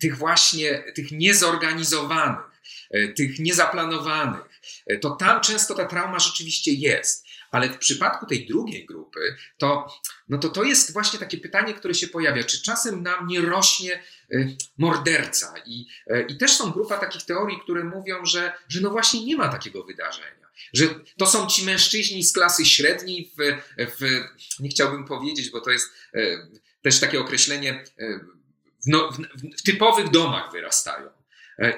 [0.00, 2.50] tych właśnie, tych niezorganizowanych,
[3.16, 4.42] tych niezaplanowanych,
[5.00, 7.24] to tam często ta trauma rzeczywiście jest.
[7.50, 9.86] Ale w przypadku tej drugiej grupy, to,
[10.28, 12.44] no to to jest właśnie takie pytanie, które się pojawia.
[12.44, 14.02] Czy czasem nam nie rośnie
[14.78, 15.54] morderca?
[15.66, 15.86] I,
[16.28, 19.84] i też są grupa takich teorii, które mówią, że, że no właśnie nie ma takiego
[19.84, 20.50] wydarzenia.
[20.72, 20.84] Że
[21.18, 23.58] to są ci mężczyźni z klasy średniej, w,
[24.00, 24.24] w
[24.60, 25.92] nie chciałbym powiedzieć, bo to jest
[26.82, 27.84] też takie określenie,
[28.84, 29.18] w, no, w,
[29.58, 31.08] w typowych domach wyrastają.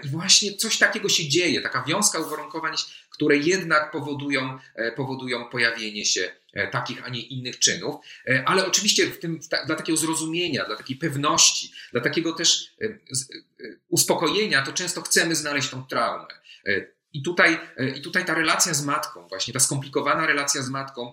[0.04, 2.76] I właśnie coś takiego się dzieje, taka wiązka uwarunkowań
[3.12, 7.96] które jednak powodują, e, powodują pojawienie się e, takich, a nie innych czynów,
[8.28, 12.74] e, ale oczywiście tym, dla takiego zrozumienia, dla takiej pewności, dla takiego też
[13.88, 16.26] uspokojenia, to często chcemy znaleźć tą traumę.
[17.12, 17.58] I tutaj,
[17.96, 21.12] I tutaj ta relacja z matką, właśnie ta skomplikowana relacja z matką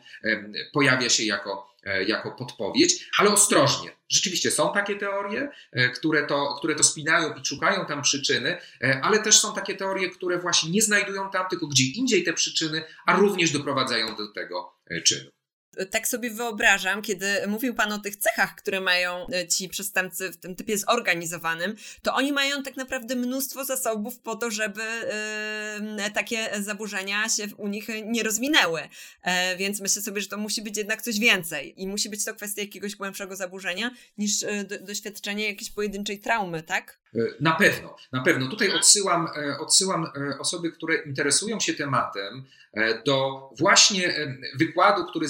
[0.73, 3.91] pojawia się jako, E, jako podpowiedź, ale ostrożnie.
[4.09, 9.01] Rzeczywiście są takie teorie, e, które to, które to spinają i szukają tam przyczyny, e,
[9.03, 12.83] ale też są takie teorie, które właśnie nie znajdują tam, tylko gdzie indziej te przyczyny,
[13.05, 14.73] a również doprowadzają do tego
[15.05, 15.31] czynu
[15.85, 20.37] tak sobie wyobrażam, kiedy mówił Pan o tych cechach, które mają e, ci przestępcy w
[20.37, 24.83] tym typie zorganizowanym, to oni mają tak naprawdę mnóstwo zasobów po to, żeby
[26.07, 28.81] y, takie zaburzenia się u nich nie rozwinęły.
[29.23, 32.35] E, więc myślę sobie, że to musi być jednak coś więcej i musi być to
[32.35, 36.98] kwestia jakiegoś głębszego zaburzenia niż do, doświadczenie jakiejś pojedynczej traumy, tak?
[37.39, 38.47] Na pewno, na pewno.
[38.47, 39.27] Tutaj odsyłam,
[39.59, 40.07] odsyłam
[40.39, 45.27] osoby, które interesują się tematem, E, do właśnie e, wykładu, który,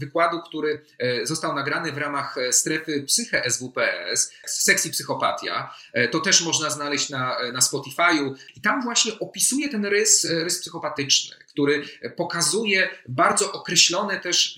[0.00, 5.74] wykładu, który e, został nagrany w ramach strefy Psyche SWPS, sekcji psychopatia.
[6.10, 8.34] To też można znaleźć na, na Spotify'u.
[8.56, 11.84] I tam właśnie opisuje ten rys, rys psychopatyczny, który
[12.16, 14.56] pokazuje bardzo określone też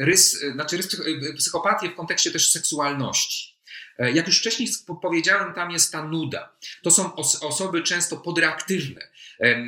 [0.00, 0.88] rys, znaczy rys
[1.36, 3.57] psychopatię w kontekście też seksualności.
[3.98, 4.68] Jak już wcześniej
[5.02, 6.52] powiedziałem, tam jest ta nuda.
[6.82, 9.08] To są osoby często podreaktywne,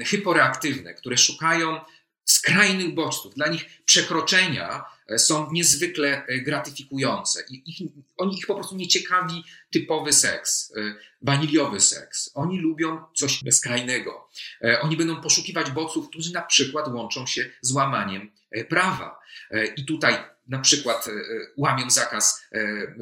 [0.05, 1.81] hyporeaktywne, które szukają
[2.31, 3.35] skrajnych bodźców.
[3.35, 7.45] Dla nich przekroczenia e, są niezwykle e, gratyfikujące.
[7.51, 12.31] Ich, oni ich po prostu nie ciekawi typowy seks, e, waniliowy seks.
[12.35, 14.29] Oni lubią coś skrajnego.
[14.83, 18.31] Oni będą poszukiwać bodźców, którzy na przykład łączą się z łamaniem
[18.69, 19.21] prawa.
[19.77, 20.15] I tutaj
[20.51, 21.07] na przykład
[21.57, 22.45] łamią zakaz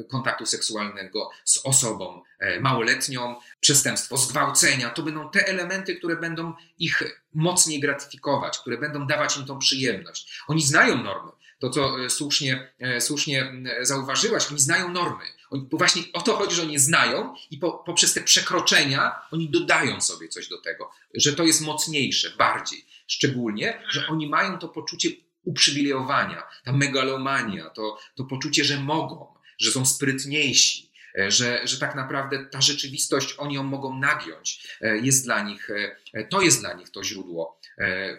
[0.09, 2.23] kontaktu seksualnego z osobą
[2.61, 4.89] małoletnią, przestępstwo zgwałcenia.
[4.89, 10.41] To będą te elementy, które będą ich mocniej gratyfikować, które będą dawać im tą przyjemność.
[10.47, 11.31] Oni znają normy.
[11.59, 15.25] To, co słusznie, słusznie zauważyłaś, oni znają normy.
[15.49, 19.49] Oni, bo właśnie o to chodzi, że oni znają i po, poprzez te przekroczenia oni
[19.49, 22.85] dodają sobie coś do tego, że to jest mocniejsze, bardziej.
[23.07, 25.09] Szczególnie, że oni mają to poczucie
[25.49, 31.95] uprzywilejowania, ta megalomania, to, to poczucie, że mogą, że są sprytniejsi, e, że, że tak
[31.95, 35.69] naprawdę ta rzeczywistość oni ją mogą nagiąć, e, jest dla nich,
[36.13, 37.59] e, to jest dla nich to źródło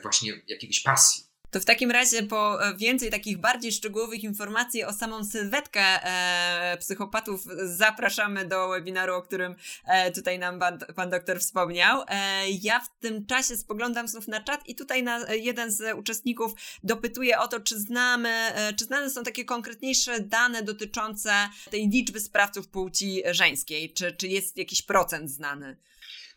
[0.02, 1.29] właśnie jakiejś pasji.
[1.50, 6.76] To w takim razie po e, więcej takich bardziej szczegółowych informacji o samą sylwetkę e,
[6.80, 12.04] psychopatów zapraszamy do webinaru, o którym e, tutaj nam pan, pan doktor wspomniał.
[12.08, 16.52] E, ja w tym czasie spoglądam znów na czat i tutaj na, jeden z uczestników
[16.84, 21.32] dopytuje o to, czy znamy, e, czy znane są takie konkretniejsze dane dotyczące
[21.70, 25.76] tej liczby sprawców płci żeńskiej, czy, czy jest jakiś procent znany?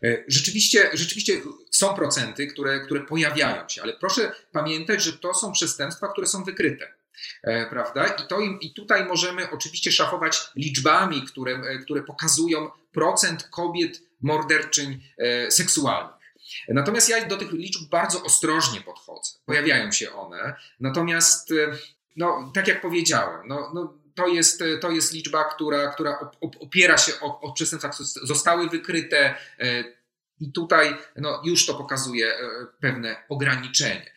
[0.03, 5.51] E, rzeczywiście, rzeczywiście są procenty, które, które pojawiają się, ale proszę pamiętać, że to są
[5.51, 6.93] przestępstwa, które są wykryte.
[7.43, 8.07] E, prawda?
[8.07, 15.03] I, to, I tutaj możemy oczywiście szafować liczbami, które, e, które pokazują procent kobiet morderczyń
[15.49, 16.15] seksualnych.
[16.67, 19.31] Natomiast ja do tych liczb bardzo ostrożnie podchodzę.
[19.45, 20.55] Pojawiają się one.
[20.79, 21.53] Natomiast,
[22.15, 27.13] no, tak jak powiedziałem, no, no to jest, to jest liczba, która, która opiera się
[27.21, 29.35] o, o przestępstwa, które zostały wykryte.
[29.59, 29.83] E,
[30.39, 32.39] I tutaj no, już to pokazuje e,
[32.79, 34.11] pewne ograniczenie.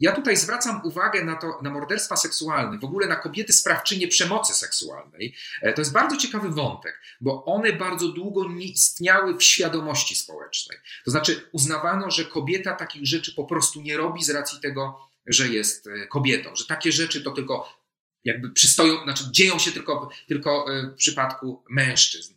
[0.00, 4.54] Ja tutaj zwracam uwagę na, to, na morderstwa seksualne, w ogóle na kobiety sprawczynie przemocy
[4.54, 5.34] seksualnej.
[5.62, 10.78] E, to jest bardzo ciekawy wątek, bo one bardzo długo nie istniały w świadomości społecznej.
[11.04, 15.48] To znaczy uznawano, że kobieta takich rzeczy po prostu nie robi z racji tego, że
[15.48, 17.83] jest kobietą, że takie rzeczy to tylko
[18.24, 22.34] jakby przystoją, znaczy dzieją się tylko, tylko e, w przypadku mężczyzn.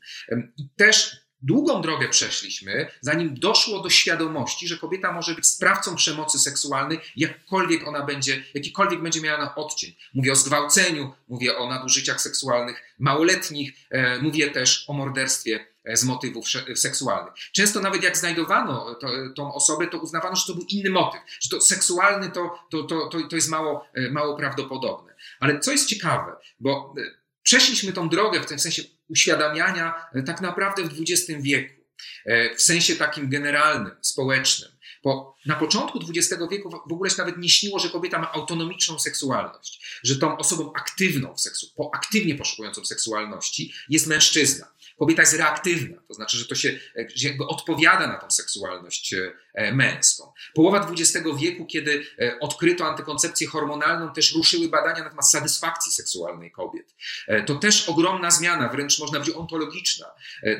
[0.57, 6.39] I też długą drogę przeszliśmy, zanim doszło do świadomości, że kobieta może być sprawcą przemocy
[6.39, 9.95] seksualnej, jakkolwiek ona będzie, jakikolwiek będzie miała na odcień.
[10.13, 16.03] Mówię o zgwałceniu, mówię o nadużyciach seksualnych małoletnich, e, mówię też o morderstwie e, z
[16.03, 16.45] motywów
[16.75, 17.33] seksualnych.
[17.51, 21.49] Często nawet jak znajdowano to, tą osobę, to uznawano, że to był inny motyw, że
[21.49, 25.16] to seksualny to, to, to, to, to jest mało, mało prawdopodobne.
[25.39, 27.01] Ale co jest ciekawe, bo e,
[27.43, 31.83] przeszliśmy tą drogę w tym sensie uświadamiania e, tak naprawdę w XX wieku,
[32.25, 34.77] e, w sensie takim generalnym, społecznym.
[35.03, 38.99] Bo na początku XX wieku w ogóle się nawet nie śniło, że kobieta ma autonomiczną
[38.99, 44.67] seksualność, że tą osobą aktywną, w seksu, aktywnie poszukującą seksualności jest mężczyzna.
[44.97, 46.79] Kobieta jest reaktywna, to znaczy, że to się
[47.15, 49.15] że jakby odpowiada na tą seksualność
[49.53, 50.31] e, męską.
[50.53, 56.51] Połowa XX wieku, kiedy e, odkryto antykoncepcję hormonalną, też ruszyły badania na temat satysfakcji seksualnej
[56.51, 56.95] kobiet.
[57.27, 60.05] E, to też ogromna zmiana, wręcz można powiedzieć ontologiczna.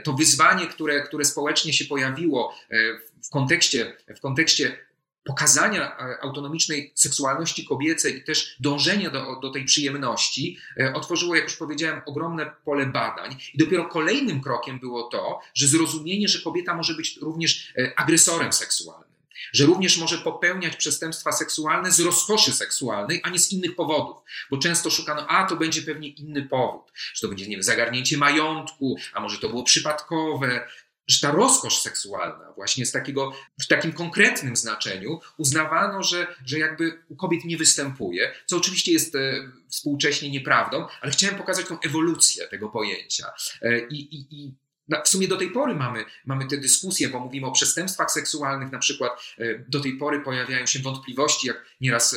[0.04, 2.56] To wyzwanie, które, które społecznie się pojawiło
[3.24, 4.87] w kontekście, w kontekście
[5.28, 11.44] pokazania e, autonomicznej seksualności kobiecej i też dążenia do, do tej przyjemności e, otworzyło, jak
[11.44, 13.38] już powiedziałem, ogromne pole badań.
[13.54, 18.54] I dopiero kolejnym krokiem było to, że zrozumienie, że kobieta może być również e, agresorem
[18.54, 19.08] seksualnym.
[19.54, 24.18] Że również może popełniać przestępstwa seksualne z rozkoszy seksualnej, a nie z innych powodów.
[24.52, 28.18] Bo często szukano, a to będzie pewnie inny powód, że to będzie nie wiem, zagarnięcie
[28.18, 30.68] majątku, a może to było przypadkowe,
[31.08, 37.04] że ta rozkosz seksualna, właśnie z takiego, w takim konkretnym znaczeniu, uznawano, że, że jakby
[37.10, 42.48] u kobiet nie występuje, co oczywiście jest e, współcześnie nieprawdą, ale chciałem pokazać tą ewolucję
[42.48, 43.26] tego pojęcia.
[43.62, 44.54] E, I, i, i
[45.06, 48.80] w sumie do tej pory mamy, mamy te dyskusje, bo mówimy o przestępstwach seksualnych, na
[48.80, 52.16] przykład e, do tej pory pojawiają się wątpliwości, jak nieraz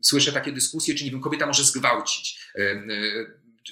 [0.00, 2.40] słyszę takie dyskusje, czy nie wiem, kobieta może zgwałcić,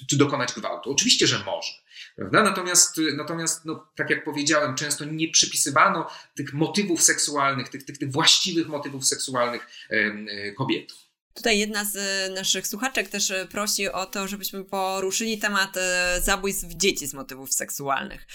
[0.09, 0.91] czy dokonać gwałtu.
[0.91, 1.71] Oczywiście, że może.
[2.15, 2.43] Prawda?
[2.43, 8.11] Natomiast, natomiast no, tak jak powiedziałem, często nie przypisywano tych motywów seksualnych, tych, tych, tych
[8.11, 10.97] właściwych motywów seksualnych e, kobietom.
[11.35, 16.21] Tutaj jedna z e, naszych słuchaczek też e, prosi o to, żebyśmy poruszyli temat e,
[16.21, 18.27] zabójstw dzieci z motywów seksualnych.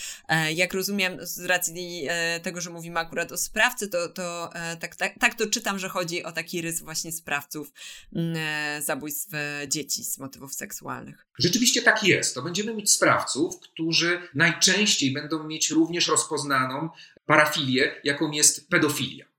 [0.55, 2.09] Jak rozumiem, z racji
[2.43, 6.25] tego, że mówimy akurat o sprawcy, to, to tak, tak, tak to czytam, że chodzi
[6.25, 7.73] o taki rys właśnie sprawców
[8.81, 9.33] zabójstw
[9.69, 11.27] dzieci z motywów seksualnych.
[11.39, 12.35] Rzeczywiście tak jest.
[12.35, 16.89] To będziemy mieć sprawców, którzy najczęściej będą mieć również rozpoznaną
[17.27, 19.30] parafilię, jaką jest pedofilia.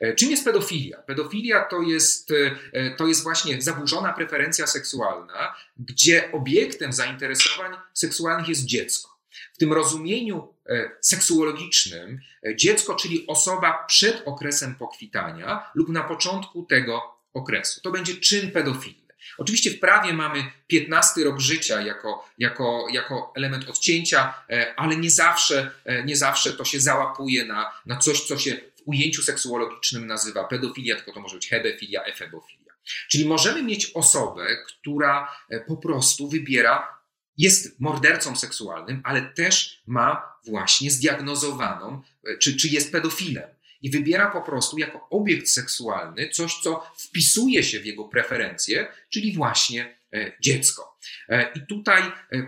[0.00, 1.02] E, czym jest pedofilia?
[1.02, 2.30] Pedofilia to jest,
[2.72, 9.10] e, to jest właśnie zaburzona preferencja seksualna, gdzie obiektem zainteresowań seksualnych jest dziecko.
[9.54, 12.20] W tym rozumieniu e, seksuologicznym
[12.54, 17.80] dziecko, czyli osoba przed okresem pokwitania lub na początku tego okresu.
[17.80, 19.00] To będzie czyn pedofilny.
[19.38, 24.34] Oczywiście w prawie mamy 15 rok życia jako, jako, jako element odcięcia,
[24.76, 25.70] ale nie zawsze,
[26.04, 30.96] nie zawsze to się załapuje na, na coś, co się w ujęciu seksuologicznym nazywa pedofilia,
[30.96, 32.72] tylko to może być hebefilia, efebofilia.
[33.08, 37.00] Czyli możemy mieć osobę, która po prostu wybiera
[37.40, 43.48] jest mordercą seksualnym, ale też ma właśnie zdiagnozowaną, e, czy, czy jest pedofilem.
[43.82, 49.32] I wybiera po prostu jako obiekt seksualny coś, co wpisuje się w jego preferencje, czyli
[49.32, 50.98] właśnie e, dziecko.
[51.28, 52.02] E, I tutaj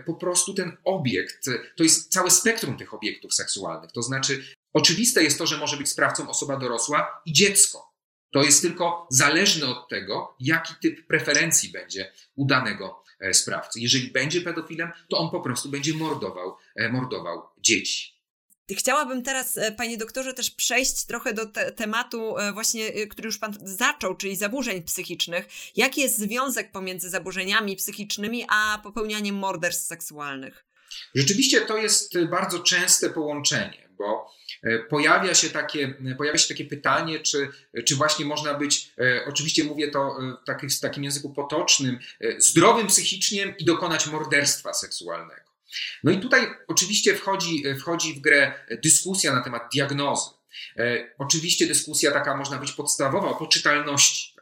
[0.05, 3.91] po prostu ten obiekt, to jest całe spektrum tych obiektów seksualnych.
[3.91, 4.43] To znaczy,
[4.73, 7.93] oczywiste jest to, że może być sprawcą osoba dorosła i dziecko.
[8.31, 13.79] To jest tylko zależne od tego, jaki typ preferencji będzie u danego E, sprawcy.
[13.79, 18.13] Jeżeli będzie pedofilem, to on po prostu będzie mordował, e, mordował dzieci.
[18.71, 23.57] Chciałabym teraz, e, panie doktorze, też przejść trochę do te tematu właśnie, który już pan
[23.63, 25.47] zaczął, czyli zaburzeń psychicznych.
[25.75, 30.65] Jaki jest związek pomiędzy zaburzeniami psychicznymi a popełnianiem morderstw seksualnych?
[31.15, 37.19] Rzeczywiście to jest bardzo częste połączenie, bo E, pojawia się takie, pojawia się takie pytanie,
[37.19, 37.49] czy,
[37.85, 40.17] czy właśnie można być, e, oczywiście mówię to
[40.49, 41.99] e, w takim języku potocznym,
[42.37, 45.41] zdrowym psychicznie i dokonać morderstwa seksualnego.
[46.03, 48.53] No i tutaj oczywiście wchodzi, wchodzi w grę
[48.83, 50.29] dyskusja na temat diagnozy.
[51.17, 54.33] Oczywiście dyskusja taka można być podstawowa o poczytalności.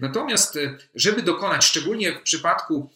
[0.00, 0.58] Natomiast,
[0.94, 2.90] żeby dokonać, szczególnie w przypadku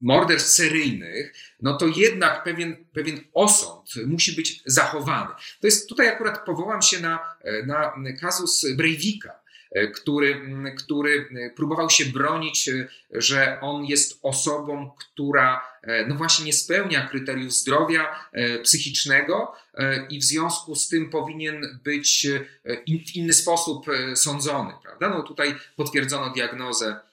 [0.00, 5.30] morderstw seryjnych, no to jednak pewien, pewien osąd musi być zachowany.
[5.60, 7.18] To jest tutaj akurat powołam się na,
[7.66, 9.40] na kazus Breivika,
[9.94, 10.40] który,
[10.78, 12.70] który próbował się bronić,
[13.10, 15.62] że on jest osobą, która
[16.08, 18.30] no właśnie nie spełnia kryteriów zdrowia
[18.62, 19.52] psychicznego
[20.10, 22.26] i w związku z tym powinien być
[22.86, 24.72] w inny sposób sądzony.
[24.82, 25.08] Prawda?
[25.08, 27.07] No tutaj potwierdzono diagnozę E,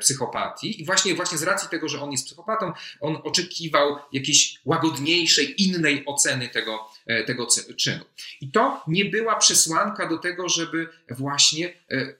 [0.00, 0.80] psychopatii.
[0.82, 6.02] I właśnie, właśnie z racji tego, że on jest psychopatą, on oczekiwał jakiejś łagodniejszej, innej
[6.06, 8.04] oceny tego, e, tego czynu.
[8.40, 12.14] I to nie była przesłanka do tego, żeby właśnie e,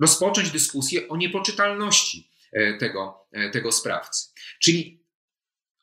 [0.00, 2.30] rozpocząć dyskusję o niepoczytalności
[2.80, 4.28] tego, tego sprawcy.
[4.62, 5.04] Czyli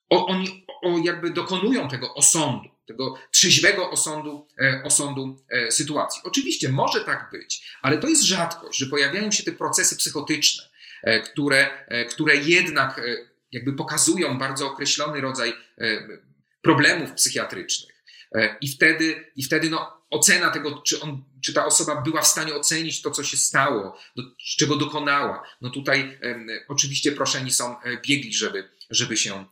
[0.09, 0.65] oni
[1.03, 4.47] jakby dokonują tego osądu, tego trzeźwego osądu,
[4.83, 6.21] osądu sytuacji.
[6.25, 10.70] Oczywiście może tak być, ale to jest rzadkość, że pojawiają się te procesy psychotyczne, E,
[11.03, 13.01] które, e, które jednak e,
[13.51, 15.53] jakby pokazują bardzo określony rodzaj
[16.61, 18.03] problemów psychiatrycznych.
[18.61, 22.55] I wtedy, i wtedy no, ocena tego, czy, on, czy ta osoba była w stanie
[22.55, 24.23] ocenić to, co się stało, do,
[24.57, 25.43] czego dokonała.
[25.61, 26.19] No tutaj
[26.67, 27.75] oczywiście proszeni są
[28.07, 29.45] biegli, żeby, żeby się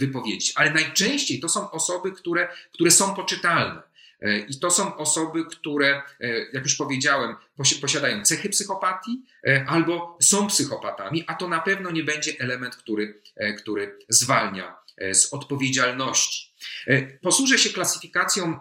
[0.00, 0.52] wypowiedzieć.
[0.56, 3.82] Ale najczęściej to są osoby, które, które są poczytalne.
[4.22, 7.36] E, I to są osoby, które, e, jak już powiedziałem,
[7.80, 13.22] posiadają cechy psychopatii e, albo są psychopatami, a to na pewno nie będzie element, który,
[13.58, 14.82] który zwalnia
[15.12, 16.52] z odpowiedzialności.
[17.22, 18.60] Posłużę się klasyfikacją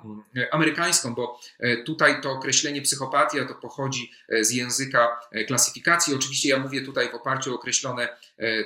[0.52, 1.40] amerykańską, bo
[1.86, 6.16] tutaj to określenie psychopatia to pochodzi z języka klasyfikacji.
[6.16, 8.18] Oczywiście ja mówię tutaj w oparciu o określone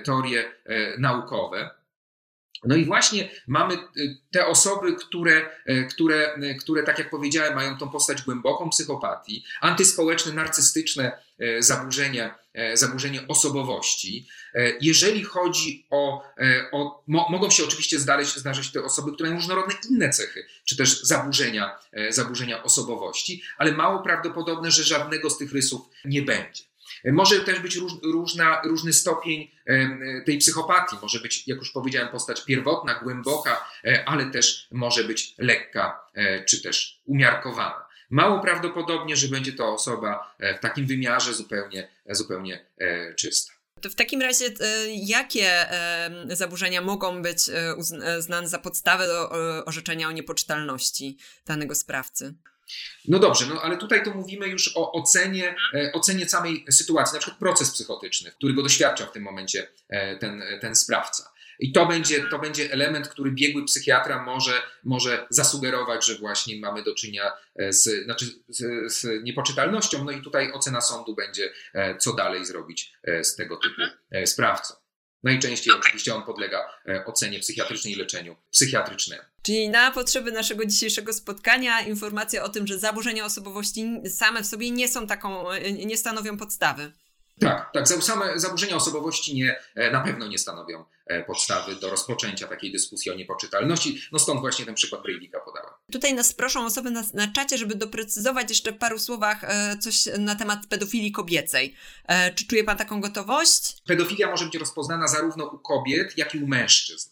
[0.05, 0.51] teorie
[0.97, 1.69] naukowe.
[2.67, 7.55] No i właśnie mamy y, te osoby, które, y, które, y, które, tak jak powiedziałem,
[7.55, 11.25] mają tą postać głęboką psychopatii, antyspołeczne, narcystyczne
[11.59, 12.33] zaburzenie,
[12.73, 14.27] zaburzenie osobowości.
[14.81, 16.23] Jeżeli chodzi o,
[16.71, 20.77] o mo, mogą się oczywiście zdarzyć, zdarzyć te osoby, które mają różnorodne inne cechy, czy
[20.77, 26.63] też zaburzenia, zaburzenia osobowości, ale mało prawdopodobne, że żadnego z tych rysów nie będzie.
[27.11, 29.51] Może też być róż, różna, różny stopień
[30.25, 30.97] tej psychopatii.
[31.01, 36.43] Może być, jak już powiedziałem, postać pierwotna, głęboka, e, ale też może być lekka e,
[36.43, 37.85] czy też umiarkowana.
[38.09, 42.65] Mało prawdopodobnie, że będzie to osoba e, w takim wymiarze zupełnie, zupełnie
[43.15, 43.53] czysta.
[43.81, 44.45] To w takim razie,
[44.93, 45.65] jakie
[46.29, 47.39] zaburzenia mogą być
[48.17, 49.29] uznane za podstawę do
[49.65, 52.33] orzeczenia o niepoczytalności danego sprawcy?
[53.07, 57.19] No dobrze, no ale tutaj to mówimy już o ocenie, e, ocenie samej sytuacji, na
[57.19, 61.31] przykład proces psychotyczny, którego doświadcza w tym momencie e, ten, ten sprawca.
[61.59, 66.83] I to będzie, to będzie element, który biegły psychiatra może, może zasugerować, że właśnie mamy
[66.83, 70.03] do czynienia e, z, znaczy z, z niepoczytalnością.
[70.03, 71.53] No i tutaj ocena sądu będzie,
[71.99, 73.81] co dalej zrobić z tego typu
[74.25, 74.84] sprawcą.
[75.25, 76.69] Najczęściej oczywiście on podlega
[77.05, 79.23] ocenie psychiatrycznej i leczeniu psychiatrycznemu.
[79.41, 84.71] Czyli na potrzeby naszego dzisiejszego spotkania informacja o tym, że zaburzenia osobowości same w sobie
[84.71, 85.45] nie są taką,
[85.85, 86.91] nie stanowią podstawy.
[87.39, 87.87] Tak, tak.
[87.87, 89.59] Same zaburzenia osobowości nie,
[89.91, 90.85] na pewno nie stanowią
[91.27, 94.01] podstawy do rozpoczęcia takiej dyskusji o niepoczytalności.
[94.11, 95.73] No stąd właśnie ten przykład Breivika podałem.
[95.91, 99.41] Tutaj nas proszą osoby na, na czacie, żeby doprecyzować jeszcze w paru słowach
[99.79, 101.75] coś na temat pedofilii kobiecej.
[102.35, 103.81] Czy czuje Pan taką gotowość?
[103.87, 107.09] Pedofilia może być rozpoznana zarówno u kobiet, jak i u mężczyzn.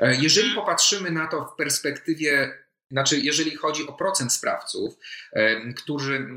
[0.00, 2.52] Jeżeli popatrzymy na to w perspektywie
[2.90, 4.94] znaczy, jeżeli chodzi o procent sprawców,
[5.76, 6.28] którzy,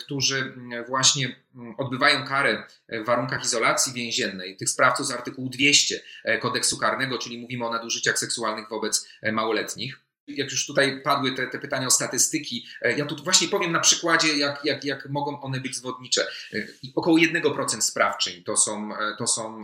[0.00, 0.54] którzy
[0.88, 1.36] właśnie
[1.78, 7.38] odbywają karę w warunkach izolacji więziennej, tych sprawców z artykułu 200 e, kodeksu karnego, czyli
[7.38, 11.90] mówimy o nadużyciach seksualnych wobec e, małoletnich, jak już tutaj padły te, te, pytania o
[11.90, 16.26] statystyki, e, ja tu właśnie powiem na przykładzie, jak, jak, jak mogą one być zwodnicze.
[16.54, 19.62] E, około 1% sprawczyń to są, e, to są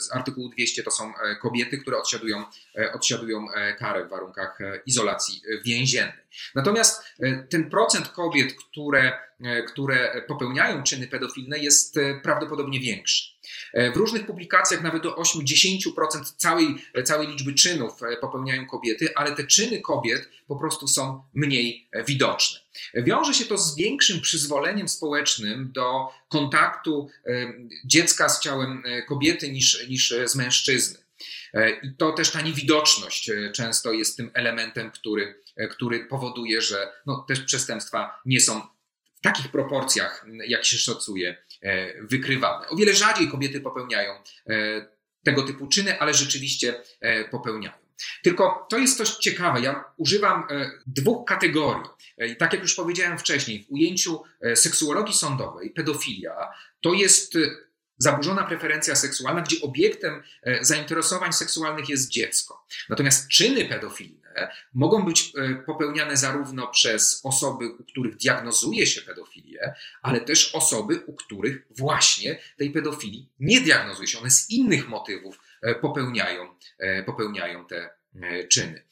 [0.00, 2.44] z artykułu 200 to są kobiety, które odsiadują,
[2.94, 3.46] odsiadują
[3.78, 6.22] karę w warunkach izolacji więziennej.
[6.54, 7.04] Natomiast
[7.50, 9.18] ten procent kobiet, które,
[9.68, 13.32] które popełniają czyny pedofilne, jest prawdopodobnie większy.
[13.94, 16.66] W różnych publikacjach nawet do 8-10% całej,
[17.04, 22.04] całej liczby czynów e, popełniają kobiety, ale te czyny kobiet po prostu są mniej e,
[22.04, 22.60] widoczne.
[22.94, 27.52] Wiąże się to z większym przyzwoleniem społecznym do kontaktu e,
[27.84, 31.02] dziecka z ciałem kobiety niż, niż z mężczyzny.
[31.82, 37.40] I to też ta niewidoczność często jest tym elementem, który, który powoduje, że no, też
[37.40, 38.60] przestępstwa nie są
[39.14, 41.51] w takich proporcjach, jak się szacuje, E,
[42.00, 42.68] wykrywane.
[42.68, 44.86] O wiele rzadziej kobiety popełniają e,
[45.24, 47.82] tego typu czyny, ale rzeczywiście e, popełniają.
[48.22, 49.60] Tylko to jest coś ciekawe.
[49.60, 50.44] Ja używam
[50.86, 51.84] dwóch kategorii.
[52.18, 54.22] I tak jak już powiedziałem wcześniej, w ujęciu
[54.54, 56.48] seksuologii sądowej, pedofilia
[56.80, 57.38] to jest
[58.02, 60.22] zaburzona preferencja seksualna, gdzie obiektem
[60.60, 62.66] zainteresowań seksualnych jest dziecko.
[62.88, 64.22] Natomiast czyny pedofilii
[64.74, 71.02] mogą być e, popełniane zarówno przez osoby, u których diagnozuje się pedofilię, ale też osoby,
[71.06, 74.18] u których właśnie tej pedofilii nie diagnozuje się.
[74.18, 78.02] One z innych motywów e, popełniają, e, popełniają te
[78.48, 78.82] czyny.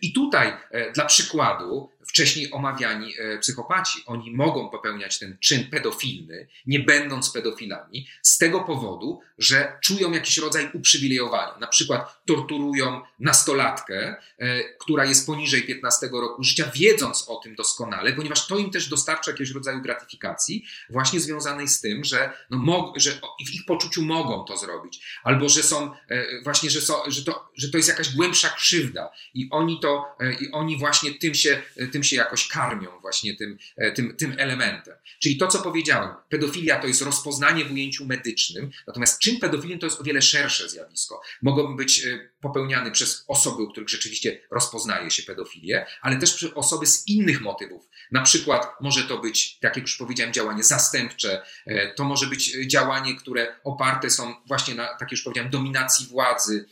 [0.00, 0.52] I tutaj
[0.94, 4.02] dla przykładu wcześniej omawiani e, psychopaci.
[4.06, 10.38] Oni mogą popełniać ten czyn pedofilny, nie będąc pedofilami, z tego powodu, że czują jakiś
[10.38, 11.58] rodzaj uprzywilejowania.
[11.60, 18.12] Na przykład torturują nastolatkę, e, która jest poniżej 15 roku życia, wiedząc o tym doskonale,
[18.12, 23.10] ponieważ to im też dostarcza jakiegoś rodzaju gratyfikacji, właśnie związanej z tym, że, no, że
[23.46, 27.50] w ich poczuciu mogą to zrobić, albo że są e, właśnie, że, są, że, to,
[27.56, 30.04] że to jest jakaś głębsza krzywda i oni to,
[30.40, 34.34] i oni właśnie tym się, tym tym się jakoś karmią właśnie tym, e, tym, tym
[34.38, 34.94] elementem.
[35.18, 39.86] Czyli to, co powiedziałem, pedofilia to jest rozpoznanie w ujęciu medycznym, natomiast czyn pedofilii to
[39.86, 41.22] jest o wiele szersze zjawisko.
[41.42, 46.50] Mogą być e, popełniane przez osoby, u których rzeczywiście rozpoznaje się pedofilię, ale też przez
[46.54, 47.88] osoby z innych motywów.
[48.12, 52.56] Na przykład może to być, tak jak już powiedziałem, działanie zastępcze, e, to może być
[52.66, 56.66] działanie, które oparte są właśnie na, tak jak już powiedziałem, dominacji władzy,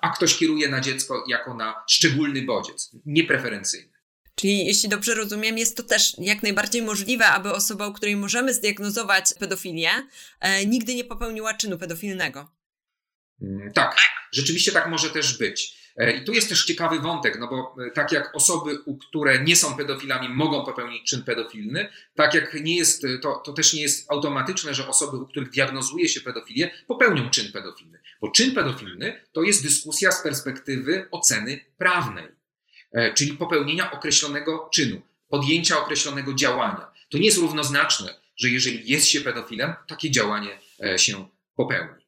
[0.00, 3.93] a ktoś kieruje na dziecko jako na szczególny bodziec, niepreferencyjny.
[4.34, 8.54] Czyli jeśli dobrze rozumiem, jest to też jak najbardziej możliwe, aby osoba, u której możemy
[8.54, 9.90] zdiagnozować pedofilię,
[10.40, 12.50] e, nigdy nie popełniła czynu pedofilnego.
[13.42, 13.96] Mm, tak,
[14.32, 15.84] rzeczywiście tak może też być.
[15.96, 18.78] E, I tu jest też ciekawy wątek, no bo e, tak jak osoby,
[19.08, 23.52] które nie są pedofilami, mogą popełnić czyn pedofilny, tak jak nie jest, e, to, to
[23.52, 28.00] też nie jest automatyczne, że osoby, u których diagnozuje się pedofilię, popełnią czyn pedofilny.
[28.20, 32.28] Bo czyn pedofilny to jest dyskusja z perspektywy oceny prawnej.
[32.94, 36.90] E, czyli popełnienia określonego czynu, podjęcia określonego działania.
[37.08, 42.03] To nie jest równoznaczne, że jeżeli jest się pedofilem, takie działanie e, się popełni.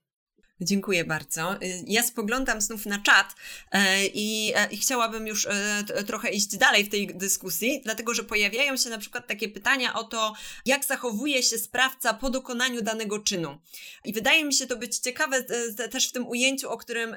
[0.61, 1.63] Dziękuję bardzo.
[1.63, 3.35] Y, ja spoglądam znów na czat
[3.73, 8.25] e, i, e, i, chciałabym już e, trochę iść dalej w tej dyskusji, dlatego że
[8.25, 10.35] pojawiają się na przykład takie pytania o to,
[10.67, 13.59] jak zachowuje się sprawca po dokonaniu danego czynu.
[14.05, 15.43] I wydaje mi się to być ciekawe
[15.91, 17.17] też w tym ujęciu, o którym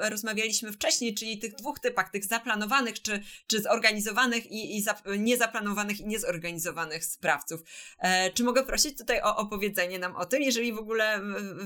[0.00, 4.84] rozmawialiśmy wcześniej, czyli tych dwóch typach, tych zaplanowanych czy, czy zorganizowanych i, i
[5.18, 7.60] niezaplanowanych i niezorganizowanych sprawców.
[8.34, 11.20] Czy mogę prosić tutaj o opowiedzenie nam o tym, jeżeli w ogóle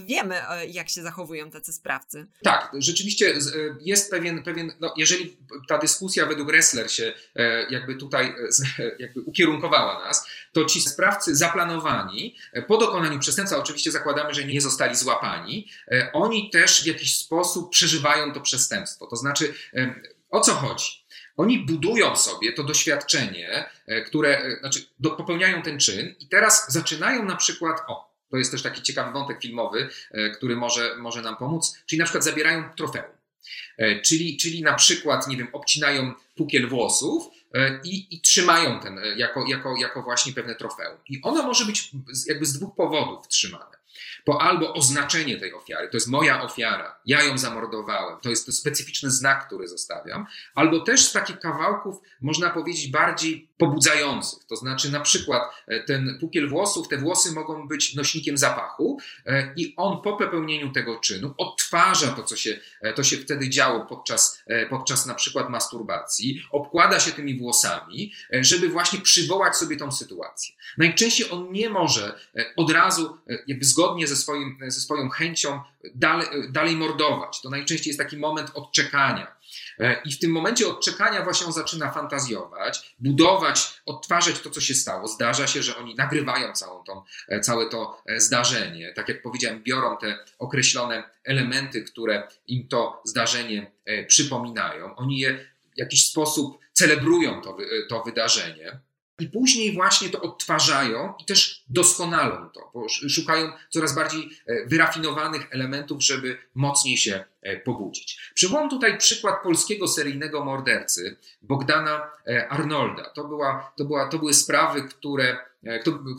[0.06, 2.26] wiemy, jak się zachowuje zachowują tacy sprawcy.
[2.42, 3.38] Tak, rzeczywiście e,
[3.80, 5.36] jest pewien, pewien no jeżeli
[5.68, 8.34] ta dyskusja według Ressler się e, jakby tutaj
[8.78, 12.36] e, jakby ukierunkowała nas, to ci sprawcy zaplanowani
[12.66, 15.68] po dokonaniu przestępstwa, oczywiście zakładamy, że nie zostali złapani,
[16.12, 19.06] oni też w jakiś sposób przeżywają to przestępstwo.
[19.06, 19.54] To znaczy,
[20.30, 21.04] o co chodzi?
[21.36, 23.70] Oni budują sobie to doświadczenie,
[24.06, 28.82] które, znaczy popełniają ten czyn i teraz zaczynają na przykład, o, to jest też taki
[28.82, 31.78] ciekawy wątek filmowy, e, który może, może nam pomóc.
[31.86, 33.20] Czyli na przykład zabierają trofeum.
[33.78, 39.00] E, czyli, czyli na przykład, nie wiem, obcinają pukiel włosów e, i, i trzymają ten
[39.16, 40.98] jako, jako, jako właśnie pewne trofeum.
[41.08, 41.90] I ono może być
[42.26, 43.80] jakby z dwóch powodów trzymane.
[44.24, 48.52] po albo oznaczenie tej ofiary, to jest moja ofiara, ja ją zamordowałem, to jest to
[48.52, 54.44] specyficzny znak, który zostawiam, albo też z takich kawałków, można powiedzieć, bardziej pobudzających.
[54.44, 59.52] To znaczy, na przykład e, ten pukiel włosów, te włosy mogą być nośnikiem zapachu e,
[59.56, 63.86] i on po popełnieniu tego czynu odtwarza to, co się, e, to się wtedy działo
[63.86, 70.54] podczas, podczas na przykład masturbacji, obkłada się tymi włosami, żeby właśnie przywołać sobie tą sytuację.
[70.78, 72.18] Najczęściej on nie może
[72.56, 75.60] od razu, jakby zgodnie ze, swoim, ze swoją chęcią,
[75.94, 77.40] dalej, dalej mordować.
[77.40, 79.39] To najczęściej jest taki moment odczekania
[80.04, 85.08] I w tym momencie odczekania właśnie on zaczyna fantazjować, budować, odtwarzać to, co się stało.
[85.08, 88.92] Zdarza się, że oni nagrywają całą tą, e, całe to e, zdarzenie.
[88.96, 93.72] Tak jak powiedziałem, biorą te określone elementy, które im to zdarzenie
[94.06, 94.96] przypominają.
[94.96, 97.56] Oni je w jakiś sposób celebrują to,
[97.88, 98.80] to wydarzenie.
[99.20, 105.46] I później właśnie to odtwarzają i też doskonalą to, bo szukają coraz bardziej e, wyrafinowanych
[105.50, 108.32] elementów, żeby mocniej się e, pobudzić.
[108.34, 113.10] Przywołam tutaj przykład polskiego seryjnego mordercy Bogdana e, Arnolda.
[113.10, 115.50] To, była, to, była, to były sprawy, które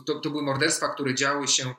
[0.06, 1.74] to, to, były morderstwa, które działy się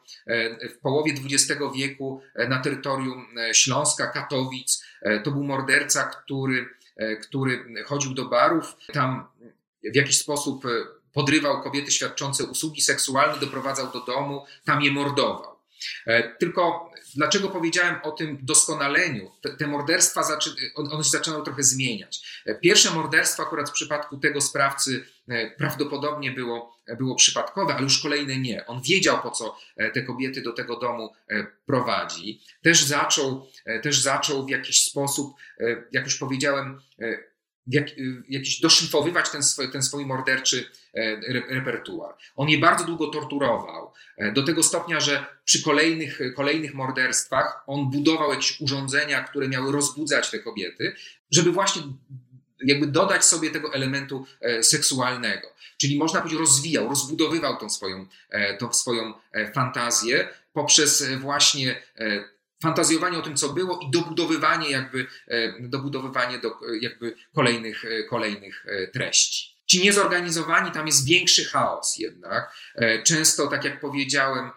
[0.75, 4.83] w połowie XX wieku na terytorium Śląska, Katowic.
[5.23, 6.69] To był morderca, który,
[7.21, 9.27] który chodził do barów, tam
[9.93, 10.63] w jakiś sposób
[11.13, 15.53] podrywał kobiety świadczące usługi seksualne, doprowadzał do domu, tam je mordował.
[16.05, 19.31] E, tylko dlaczego powiedziałem o tym doskonaleniu?
[19.41, 22.41] Te, te morderstwa, zaczy, one się zaczynają trochę zmieniać.
[22.45, 28.01] E, pierwsze morderstwo akurat w przypadku tego sprawcy e, prawdopodobnie było, było przypadkowe, ale już
[28.01, 28.65] kolejne nie.
[28.65, 29.57] On wiedział, po co
[29.93, 31.13] te kobiety do tego domu
[31.65, 32.41] prowadzi.
[32.61, 33.47] Też zaczął,
[33.83, 35.33] też zaczął w jakiś sposób,
[35.91, 36.81] jak już powiedziałem,
[37.67, 37.87] jak,
[38.29, 41.15] jakiś doszlifowywać ten swój, ten swój morderczy e,
[41.49, 42.15] repertuar.
[42.35, 47.91] On je bardzo długo torturował, e, do tego stopnia, że przy kolejnych, kolejnych morderstwach on
[47.91, 50.95] budował jakieś urządzenia, które miały rozbudzać te kobiety,
[51.31, 51.81] żeby właśnie
[52.65, 55.47] jakby dodać sobie tego elementu e, seksualnego.
[55.77, 58.07] Czyli można powiedzieć, rozwijał, rozbudowywał tą swoją,
[58.59, 59.13] tą swoją
[59.53, 61.83] fantazję poprzez właśnie
[62.63, 68.65] fantazjowanie o tym, co było i dobudowywanie jakby, e, dobudowywanie do jakby kolejnych, e, kolejnych
[68.67, 69.53] e, treści.
[69.65, 72.55] Ci niezorganizowani, tam jest większy chaos jednak.
[73.05, 74.51] Często, tak jak powiedziałem,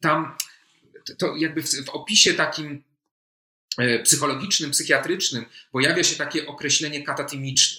[0.00, 0.36] tam
[1.18, 2.82] to jakby w, w opisie takim
[4.04, 7.75] psychologicznym, psychiatrycznym pojawia się takie określenie katatymiczne.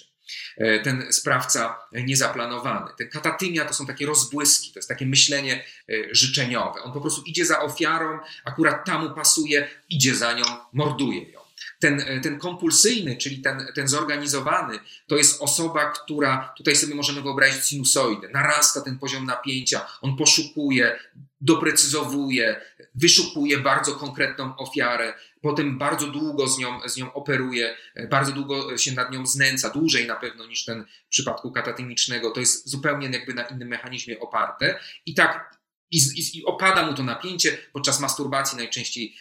[0.56, 2.90] E, ten sprawca niezaplanowany.
[2.98, 6.82] Ten katatymia to są takie rozbłyski, to jest takie myślenie e, życzeniowe.
[6.82, 11.40] On po prostu idzie za ofiarą, akurat tam pasuje, idzie za nią, morduje ją.
[11.78, 17.22] Ten, e, ten kompulsyjny, czyli ten, ten zorganizowany, to jest osoba, która, tutaj sobie możemy
[17.22, 20.98] wyobrazić sinusoidę, narasta ten poziom napięcia, on poszukuje,
[21.40, 22.60] doprecyzowuje,
[22.94, 27.76] wyszukuje bardzo konkretną ofiarę, potem bardzo długo z nią, z nią operuje,
[28.10, 32.30] bardzo długo się nad nią znęca, dłużej na pewno niż ten w przypadku katatymicznego.
[32.30, 34.78] To jest zupełnie jakby na innym mechanizmie oparte.
[35.06, 35.58] I tak
[35.90, 39.16] i, i, i, opada mu to napięcie, podczas masturbacji najczęściej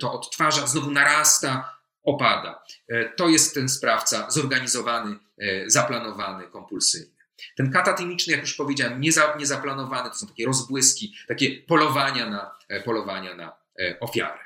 [0.00, 2.62] to odtwarza, znowu narasta, opada.
[2.88, 7.14] E, to jest ten sprawca zorganizowany, e, zaplanowany, kompulsyjny.
[7.56, 9.00] Ten katatymiczny, jak już powiedziałem,
[9.38, 13.64] niezaplanowany, to są takie rozbłyski, takie polowania na, e, polowania na
[14.00, 14.43] ofiarę.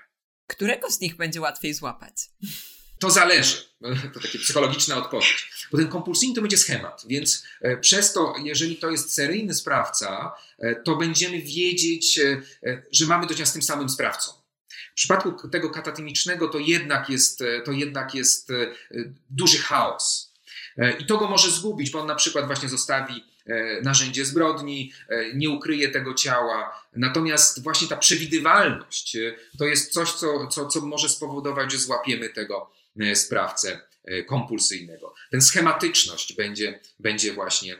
[0.48, 2.14] Którego z nich będzie łatwiej złapać?
[2.98, 3.56] To zależy.
[4.14, 5.50] To takie psychologiczna odpowiedź.
[5.72, 10.32] Bo ten kompulsyjny to będzie schemat, więc e, przez to, jeżeli to jest seryjny sprawca,
[10.58, 12.42] e, to będziemy wiedzieć, e,
[12.92, 14.32] że mamy do czynienia z tym samym sprawcą.
[14.90, 18.48] W przypadku tego katatymicznego to jednak jest, to jednak jest
[19.30, 20.34] duży chaos.
[20.98, 23.24] I to go może zgubić, bo on na przykład właśnie zostawi
[23.82, 26.86] narzędzie zbrodni, e, nie ukryje tego ciała.
[26.96, 32.28] Natomiast właśnie ta przewidywalność e, to jest coś, co, co, co może spowodować, że złapiemy
[32.28, 32.70] tego
[33.14, 33.80] sprawcę
[34.26, 35.14] kompulsyjnego.
[35.30, 37.74] Ten schematyczność będzie, będzie właśnie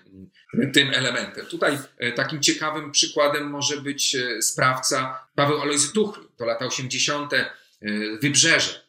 [0.54, 1.46] mm, tym elementem.
[1.46, 1.78] Tutaj
[2.16, 7.32] takim ciekawym przykładem może być sprawca Paweł Alojzy Tuchl, to lata 80.
[8.20, 8.84] Wybrzeże.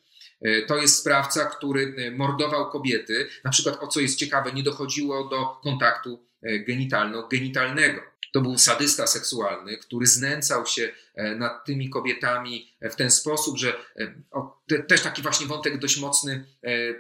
[0.68, 3.30] To jest sprawca, który mordował kobiety.
[3.44, 8.02] Na przykład, o co jest ciekawe, nie dochodziło do kontaktu E, genitalno-genitalnego.
[8.32, 13.70] To był sadysta seksualny, który znęcał się e, nad tymi kobietami w ten sposób, że
[13.70, 16.46] e, o, te, też taki właśnie wątek dość mocny,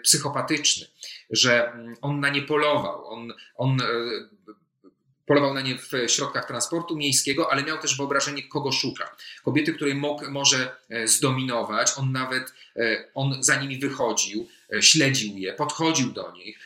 [0.03, 0.87] psychopatyczny,
[1.29, 3.77] że mm, on na nie polował, on, on
[5.25, 9.15] polował na nie w środkach transportu miejskiego, ale miał też wyobrażenie, kogo szuka.
[9.43, 10.75] Kobiety, której mógł, może
[11.05, 12.53] zdominować, on nawet
[13.13, 14.47] on za nimi wychodził,
[14.81, 16.59] śledził je, podchodził do nich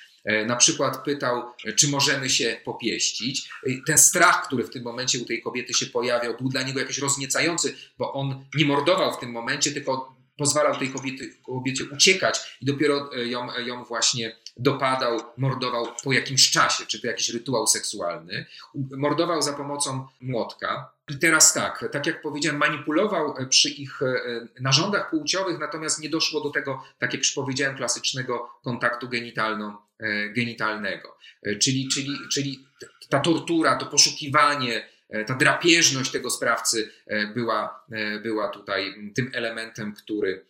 [0.45, 1.43] na przykład pytał,
[1.75, 3.49] czy możemy się popieścić.
[3.85, 6.97] Ten strach, który w tym momencie u tej kobiety się pojawiał, był dla niego jakiś
[6.97, 12.65] rozniecający, bo on nie mordował w tym momencie, tylko pozwalał tej kobiety, kobiecie uciekać i
[12.65, 18.45] dopiero ją, ją właśnie dopadał, mordował po jakimś czasie, czy to jakiś rytuał seksualny.
[18.75, 20.93] Mordował za pomocą młotka.
[21.09, 26.41] I teraz tak, tak jak powiedziałem, manipulował przy ich e, narządach płciowych, natomiast nie doszło
[26.41, 31.17] do tego, tak jak już powiedziałem, klasycznego kontaktu genitalno, e, genitalnego.
[31.43, 32.67] E, czyli, czyli, czyli
[33.09, 34.93] ta tortura, to poszukiwanie,
[35.27, 36.91] ta drapieżność tego sprawcy
[37.33, 37.85] była,
[38.23, 40.45] była tutaj tym elementem, który,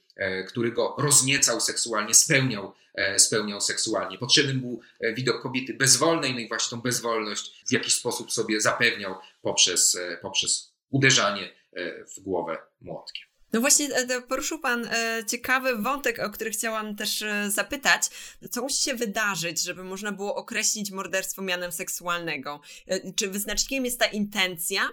[0.48, 4.18] który go rozniecał seksualnie, spełniał E, spełniał seksualnie.
[4.18, 8.62] Potrzebny był e, widok kobiety bezwolnej, no i właśnie tą bezwolność w jakiś sposób sobie
[8.62, 11.64] zapewniał poprzez, e, poprzez uderzanie
[12.16, 13.24] w głowę młotkiem.
[13.54, 13.90] No właśnie,
[14.28, 14.90] poruszył Pan
[15.28, 18.10] ciekawy wątek, o który chciałam też zapytać.
[18.52, 22.62] Co musi się wydarzyć, żeby można było określić morderstwo mianem seksualnego?
[23.16, 24.90] Czy wyznacznikiem jest ta intencja,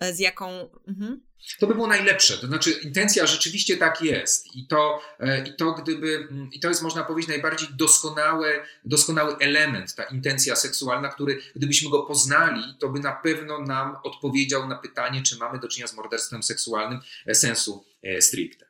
[0.00, 0.70] z jaką.
[0.88, 1.28] Mhm.
[1.58, 2.38] To by było najlepsze.
[2.38, 4.56] To znaczy, intencja rzeczywiście tak jest.
[4.56, 9.36] I to, e, i to gdyby, mm, i to jest można powiedzieć najbardziej doskonały, doskonały
[9.36, 14.76] element, ta intencja seksualna, który gdybyśmy go poznali, to by na pewno nam odpowiedział na
[14.76, 18.68] pytanie, czy mamy do czynienia z morderstwem seksualnym e, sensu e, stricte.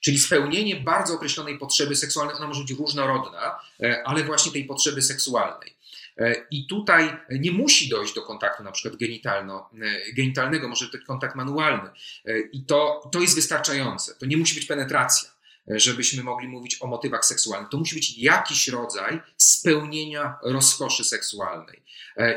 [0.00, 3.60] Czyli spełnienie bardzo określonej potrzeby seksualnej, ona może być różnorodna,
[4.04, 5.76] ale właśnie tej potrzeby seksualnej.
[6.20, 10.98] E, I tutaj nie musi dojść do kontaktu na przykład genitalno, e, genitalnego, może to
[11.06, 11.90] kontakt manualny.
[12.24, 14.14] E, I to, to jest wystarczające.
[14.14, 15.30] To nie musi być penetracja,
[15.66, 17.70] żebyśmy mogli mówić o motywach seksualnych.
[17.70, 21.82] To musi być jakiś rodzaj spełnienia rozkoszy seksualnej.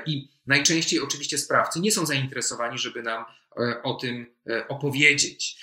[0.05, 3.25] I najczęściej oczywiście sprawcy nie są zainteresowani, żeby nam
[3.83, 4.25] o tym
[4.67, 5.57] opowiedzieć.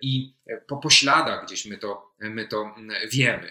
[0.00, 0.34] I
[0.66, 2.74] po pośladach gdzieś my to, my to
[3.12, 3.50] wiemy.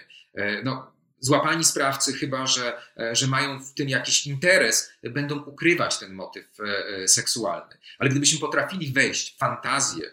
[0.64, 0.92] No,
[1.26, 6.44] złapani sprawcy, chyba że, e, że mają w tym jakiś interes, będą ukrywać ten motyw
[6.60, 7.76] e, e, seksualny.
[7.98, 10.10] Ale gdybyśmy potrafili wejść w fantazję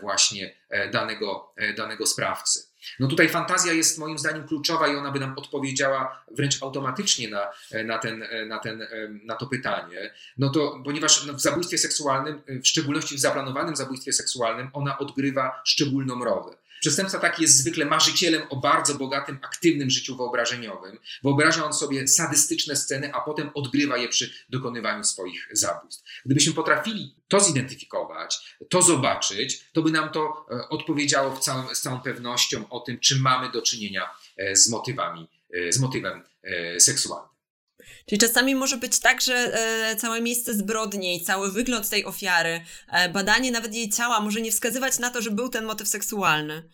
[0.00, 0.54] właśnie
[0.92, 2.60] danego, danego sprawcy,
[3.00, 7.48] no tutaj fantazja jest moim zdaniem kluczowa i ona by nam odpowiedziała wręcz automatycznie na,
[7.84, 8.86] na, ten, na, ten,
[9.24, 10.14] na to pytanie.
[10.38, 16.24] No to, ponieważ w zabójstwie seksualnym, w szczególności w zaplanowanym zabójstwie seksualnym, ona odgrywa szczególną
[16.24, 16.56] rolę.
[16.80, 20.98] Przestępca taki jest zwykle marzycielem o bardzo bogatym, aktywnym życiu wyobrażeniowym.
[21.22, 26.04] Wyobraża on sobie sadystyczne sceny, a potem odgrywa je przy dokonywaniu swoich zabójstw.
[26.24, 32.00] Gdybyśmy potrafili to zidentyfikować, to zobaczyć, to by nam to e, odpowiedziało całym, z całą
[32.00, 36.22] pewnością o tym, czy mamy do czynienia e, z motywami, e, z motywem
[36.78, 37.29] seksualnym.
[38.06, 42.60] Czyli czasami może być tak, że e, całe miejsce zbrodni, cały wygląd tej ofiary,
[42.92, 46.70] e, badanie nawet jej ciała może nie wskazywać na to, że był ten motyw seksualny.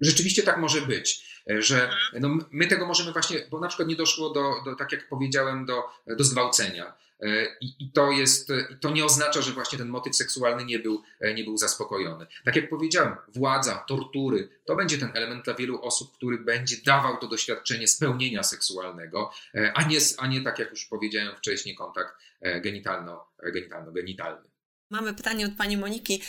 [0.00, 1.90] Rzeczywiście tak może być, e, że
[2.20, 5.66] no, my tego możemy właśnie, bo na przykład nie doszło do, do tak jak powiedziałem,
[5.66, 6.94] do, do zgwałcenia.
[7.22, 8.48] E, I, I, to jest,
[8.80, 12.26] to nie oznacza, że właśnie ten motyw seksualny nie był, e, nie był zaspokojony.
[12.44, 17.16] Tak jak powiedziałem, władza, tortury, to będzie ten element dla wielu osób, który będzie dawał
[17.16, 22.14] to doświadczenie spełnienia seksualnego, e, a nie, a nie tak jak już powiedziałem wcześniej, kontakt
[22.42, 24.50] genitalno-genitalny.
[24.90, 26.22] Mamy pytanie od pani Moniki.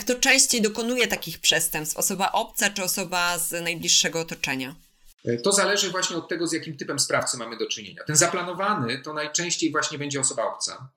[0.00, 1.96] Kto częściej dokonuje takich przestępstw?
[1.96, 4.74] Osoba obca czy osoba z najbliższego otoczenia?
[5.24, 8.04] E, to zależy właśnie od tego, z jakim typem sprawcy mamy do czynienia.
[8.04, 10.90] Ten zaplanowany to najczęściej właśnie będzie osoba obca.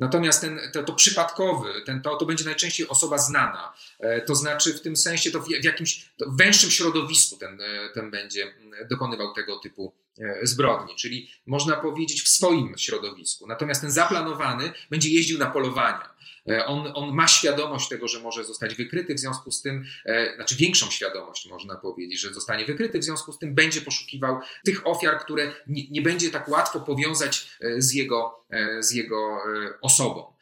[0.00, 3.72] Natomiast ten, to, to przypadkowy, ten, to, to będzie najczęściej osoba znana.
[4.00, 8.10] E, to znaczy w tym sensie to w, jakimś w węższym środowisku ten, e, ten
[8.10, 8.54] będzie
[8.90, 9.92] dokonywał tego typu
[10.42, 13.46] zbrodni, czyli można powiedzieć w swoim środowisku.
[13.46, 18.44] Natomiast ten zaplanowany będzie jeździł na polowania E, on, on ma świadomość tego, że może
[18.44, 22.98] zostać wykryty, w związku z tym, e, znaczy większą świadomość można powiedzieć, że zostanie wykryty,
[22.98, 27.50] w związku z tym będzie poszukiwał tych ofiar, które nie, nie będzie tak łatwo powiązać
[27.60, 28.38] e, z jego,
[28.80, 29.38] z jego
[29.80, 30.32] osobą.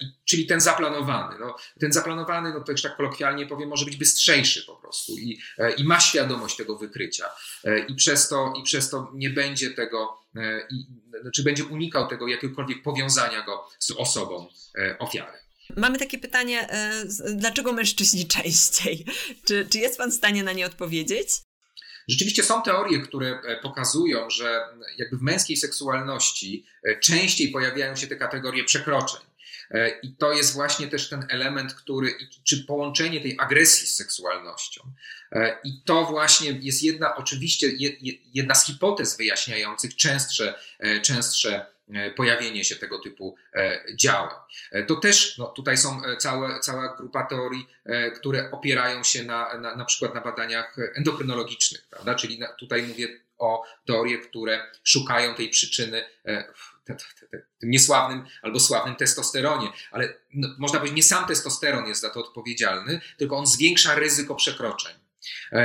[0.00, 1.38] I, czyli ten zaplanowany.
[1.40, 5.40] No, ten zaplanowany, no to już tak kolokwialnie powiem, może być bystrzejszy po prostu i,
[5.76, 7.24] i ma świadomość tego wykrycia.
[7.88, 10.18] I przez to, i przez to nie będzie tego,
[10.70, 10.86] i,
[11.22, 14.46] znaczy będzie unikał tego jakiegokolwiek powiązania go z osobą
[14.98, 15.44] ofiary.
[15.76, 17.04] Mamy takie pytanie, e,
[17.34, 19.04] dlaczego mężczyźni częściej?
[19.44, 21.28] Czy, czy jest Pan w stanie na nie odpowiedzieć?
[22.08, 24.60] Rzeczywiście są teorie, które e, pokazują, że
[24.98, 29.20] jakby w męskiej seksualności e, częściej pojawiają się te kategorie przekroczeń.
[30.02, 34.82] I to jest właśnie też ten element, który, czy połączenie tej agresji z seksualnością.
[35.64, 37.66] I to właśnie jest jedna, oczywiście,
[38.34, 40.54] jedna z hipotez wyjaśniających częstsze,
[41.02, 44.36] częstsze E, pojawienie się tego typu e, działań.
[44.72, 47.66] E, to też no, tutaj są całe, cała grupa teorii,
[48.16, 52.14] które opierają się na, na, na przykład na badaniach endokrynologicznych, prawda?
[52.14, 53.08] czyli na, tutaj mówię
[53.38, 56.04] o teorie, które szukają tej przyczyny
[56.54, 56.73] w
[57.58, 62.20] tym niesławnym albo sławnym testosteronie, ale no, można powiedzieć, nie sam testosteron jest za to
[62.20, 64.94] odpowiedzialny, tylko on zwiększa ryzyko przekroczeń,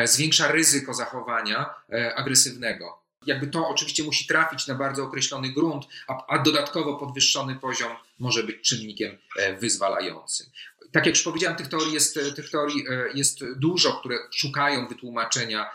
[0.06, 1.70] zwiększa ryzyko zachowania
[2.16, 3.00] agresywnego.
[3.26, 8.44] Jakby to oczywiście musi trafić na bardzo określony grunt, a, a dodatkowo podwyższony poziom może
[8.44, 10.48] być czynnikiem e, wyzwalającym.
[10.92, 14.88] Tak jak już powiedziałem, tych teorii jest, e, tych teorii e, jest dużo, które szukają
[14.88, 15.70] wytłumaczenia,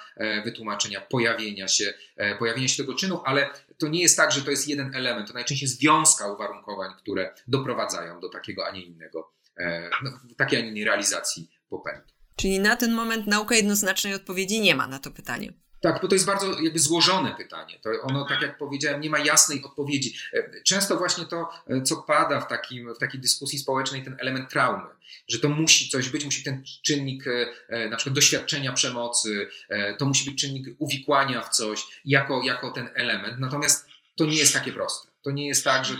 [0.45, 1.95] wytłumaczenia pojawienia się,
[2.39, 5.35] pojawienia się tego czynu, ale to nie jest tak, że to jest jeden element, to
[5.35, 9.33] najczęściej jest wiązka uwarunkowań, które doprowadzają do takiego, a nie innego,
[10.05, 12.15] no, takiej, a nie innej realizacji popędu.
[12.37, 15.53] Czyli na ten moment nauka jednoznacznej odpowiedzi nie ma na to pytanie.
[15.85, 17.78] Tak, bo to jest bardzo jakby złożone pytanie.
[17.82, 20.14] To ono, tak jak powiedziałem, nie ma jasnej odpowiedzi.
[20.32, 24.51] E, często właśnie to, e, co pada w, takim, w takiej dyskusji społecznej, ten element
[24.51, 24.89] traumy,
[25.28, 27.24] że to musi coś być, musi ten czynnik
[27.68, 29.49] e, na przykład doświadczenia przemocy,
[29.99, 33.39] to musi być czynnik uwikłania w coś jako, jako ten element.
[33.39, 35.14] Natomiast to nie jest takie proste.
[35.25, 35.95] To nie jest tak, że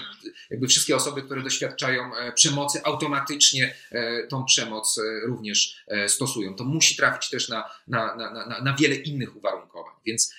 [0.51, 6.55] jakby wszystkie osoby, które doświadczają e, przemocy, automatycznie e, tą przemoc e, również stosują.
[6.55, 9.95] To musi trafić też na, na, na, na wiele innych uwarunkowań.
[10.07, 10.35] Więc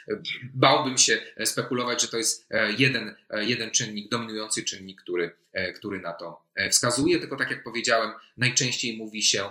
[0.54, 5.36] bałbym się spekulować, że to jest jeden, jeden czynnik, dominujący czynnik, który,
[5.76, 7.20] który na to wskazuje.
[7.20, 9.50] Tylko tak jak powiedziałem, najczęściej mówi się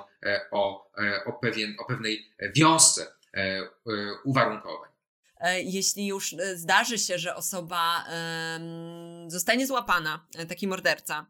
[0.51, 0.91] o,
[1.27, 3.07] o, pewien, o pewnej wiązce
[4.25, 4.94] uwarunkowań.
[5.45, 8.05] E, jeśli już e, zdarzy się, że osoba
[9.27, 11.27] zostanie złapana, e, taki morderca,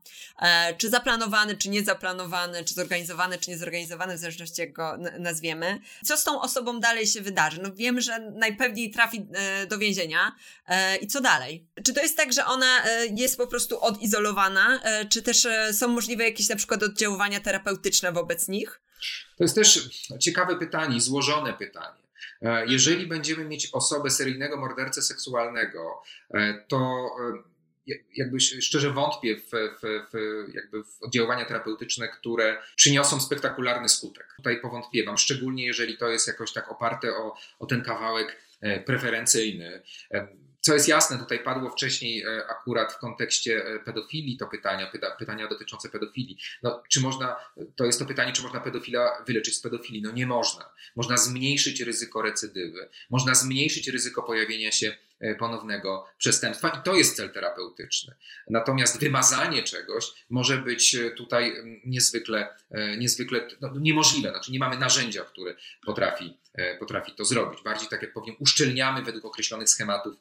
[0.78, 6.24] czy zaplanowany, czy niezaplanowany, czy zorganizowany, czy niezorganizowany, w zależności jak go nazwiemy, co z
[6.24, 7.62] tą osobą dalej się wydarzy?
[7.62, 9.26] No wiemy, że najpewniej trafi
[9.68, 10.32] do więzienia
[11.00, 11.66] i co dalej?
[11.84, 12.82] Czy to jest tak, że ona
[13.16, 18.80] jest po prostu odizolowana, czy też są możliwe jakieś na przykład oddziaływania terapeutyczne wobec nich?
[19.36, 19.88] To jest też
[20.20, 22.03] ciekawe pytanie, złożone pytanie.
[22.44, 26.02] E, jeżeli będziemy mieć osobę seryjnego mordercę seksualnego,
[26.34, 27.10] e, to
[27.88, 29.80] e, jakby szczerze wątpię w, w,
[30.12, 30.14] w,
[30.54, 34.34] jakby w oddziaływania terapeutyczne, które przyniosą spektakularny skutek.
[34.36, 38.40] Tutaj powątpiewam, szczególnie jeżeli to jest jakoś tak oparte o, o ten kawałek
[38.86, 39.82] preferencyjny.
[40.64, 45.10] Co jest jasne, tutaj padło wcześniej e, akurat w kontekście e, pedofilii to pytania, pyta,
[45.10, 46.38] pytania dotyczące pedofilii.
[46.62, 47.36] No, czy można,
[47.76, 50.02] to jest to pytanie, czy można pedofila wyleczyć z pedofilii?
[50.02, 50.70] No nie można.
[50.96, 54.96] Można zmniejszyć ryzyko recydywy, można zmniejszyć ryzyko pojawienia się
[55.38, 58.14] ponownego przestępstwa i to jest cel terapeutyczny.
[58.50, 61.52] Natomiast wymazanie czegoś może być e, tutaj
[61.84, 64.30] niezwykle, e, niezwykle no, niemożliwe.
[64.30, 65.54] Znaczy nie mamy narzędzia, które
[65.86, 66.36] potrafi,
[66.78, 67.62] potrafi to zrobić.
[67.62, 70.14] Bardziej, tak jak powiem, uszczelniamy według określonych schematów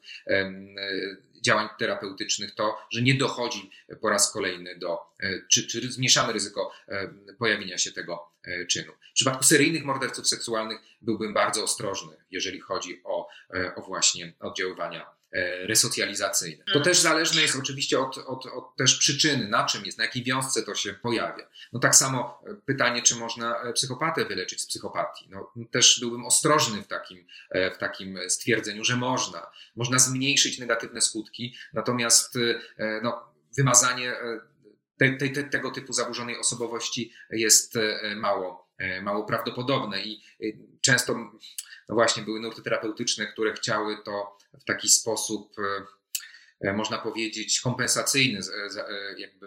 [1.44, 3.70] działań terapeutycznych to, że nie dochodzi
[4.00, 4.98] po raz kolejny do,
[5.48, 6.72] czy, czy zmniejszamy ryzyko
[7.38, 8.28] pojawienia się tego
[8.68, 8.92] czynu.
[9.10, 13.28] W przypadku seryjnych morderców seksualnych byłbym bardzo ostrożny, jeżeli chodzi o,
[13.76, 15.06] o właśnie oddziaływania e,
[15.42, 16.64] resocjalizacyjne.
[16.72, 20.24] To też zależne jest oczywiście od, od, od, też przyczyny, na czym jest, na jakiej
[20.24, 21.48] wiązce to się pojawia.
[21.72, 25.28] No tak samo e, pytanie, czy można e, psychopatę wyleczyć z psychopatii.
[25.30, 27.26] No, też byłbym ostrożny w takim,
[27.74, 29.46] w takim stwierdzeniu, że można.
[29.76, 32.34] Można zmniejszyć negatywne skutki, natomiast
[33.02, 34.14] no, wymazanie
[34.98, 37.74] te, te, te, tego typu zaburzonej osobowości jest
[38.16, 40.46] mało E, mało prawdopodobne i e,
[40.80, 41.30] często
[41.88, 45.56] no właśnie były nurty terapeutyczne, które chciały to w taki sposób,
[46.60, 48.40] e, można powiedzieć, kompensacyjny,
[49.16, 49.46] jakby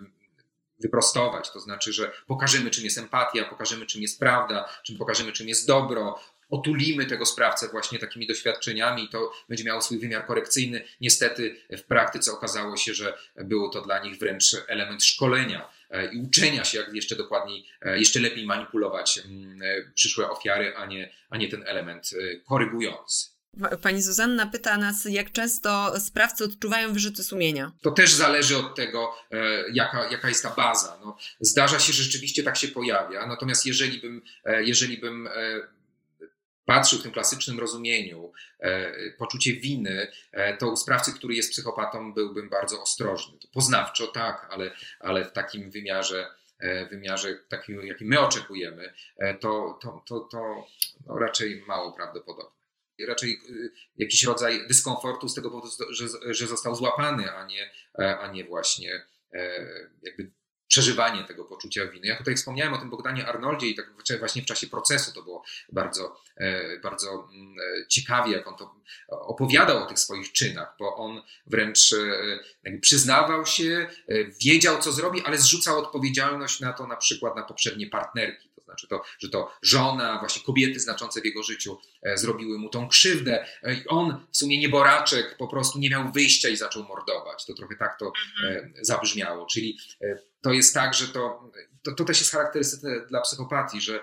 [0.80, 1.52] wyprostować.
[1.52, 5.68] To znaczy, że pokażemy, czym jest empatia, pokażemy, czym jest prawda, czym pokażemy, czym jest
[5.68, 6.20] dobro,
[6.50, 10.84] otulimy tego sprawcę właśnie takimi doświadczeniami to będzie miało swój wymiar korekcyjny.
[11.02, 16.22] Niestety w praktyce okazało się, że było to dla nich wręcz element szkolenia E, i
[16.22, 21.10] uczenia się, jak jeszcze dokładniej, e, jeszcze lepiej manipulować mm, e, przyszłe ofiary, a nie,
[21.30, 22.10] a nie ten element
[22.46, 23.38] korygujący.
[23.82, 27.72] Pani Zuzanna pyta nas, jak często sprawcy odczuwają wyrzuty sumienia.
[27.82, 29.16] To też zależy od tego,
[29.74, 31.00] jaka, jaka jest ta baza.
[31.06, 34.22] No, zdarza się, że rzeczywiście tak się pojawia, natomiast jeżeli bym,
[34.60, 35.30] jeżeli bym
[36.68, 42.14] patrzył w tym klasycznym rozumieniu e, poczucie winy, e, to u sprawcy, który jest psychopatą,
[42.14, 43.40] byłbym bardzo ostrożny.
[43.40, 46.28] To poznawczo tak, ale, ale w takim wymiarze,
[46.60, 48.94] e, wymiarze takim, jaki my oczekujemy,
[49.40, 50.68] to, to, to, to
[51.06, 52.58] no raczej mało prawdopodobne.
[53.08, 53.40] Raczej
[53.98, 57.72] jakiś rodzaj dyskomfortu z tego powodu, że, że został złapany, a nie,
[58.20, 59.06] a nie właśnie
[60.02, 60.32] jakby
[60.68, 62.08] przeżywanie tego poczucia winy.
[62.08, 63.86] Ja tutaj wspomniałem o tym Bogdanie Arnoldzie i tak
[64.20, 68.76] właśnie w czasie procesu to było bardzo, e, bardzo mm, e, ciekawie, jak on to
[69.10, 73.88] opowiadał o tych swoich czynach, bo on wręcz e, przyznawał się,
[74.44, 78.47] wiedział co zrobi, ale zrzucał odpowiedzialność na to na przykład na poprzednie partnerki.
[78.68, 81.78] Znaczy to, że to żona, właśnie kobiety znaczące w jego życiu
[82.16, 86.58] zrobiły mu tą krzywdę i on w sumie nieboraczek po prostu nie miał wyjścia i
[86.58, 87.46] zaczął mordować.
[87.46, 88.74] To trochę tak to mhm.
[88.82, 89.78] zabrzmiało, czyli
[90.42, 91.52] to jest tak, że to,
[91.84, 94.00] to, to, też jest charakterystyczne dla psychopatii, że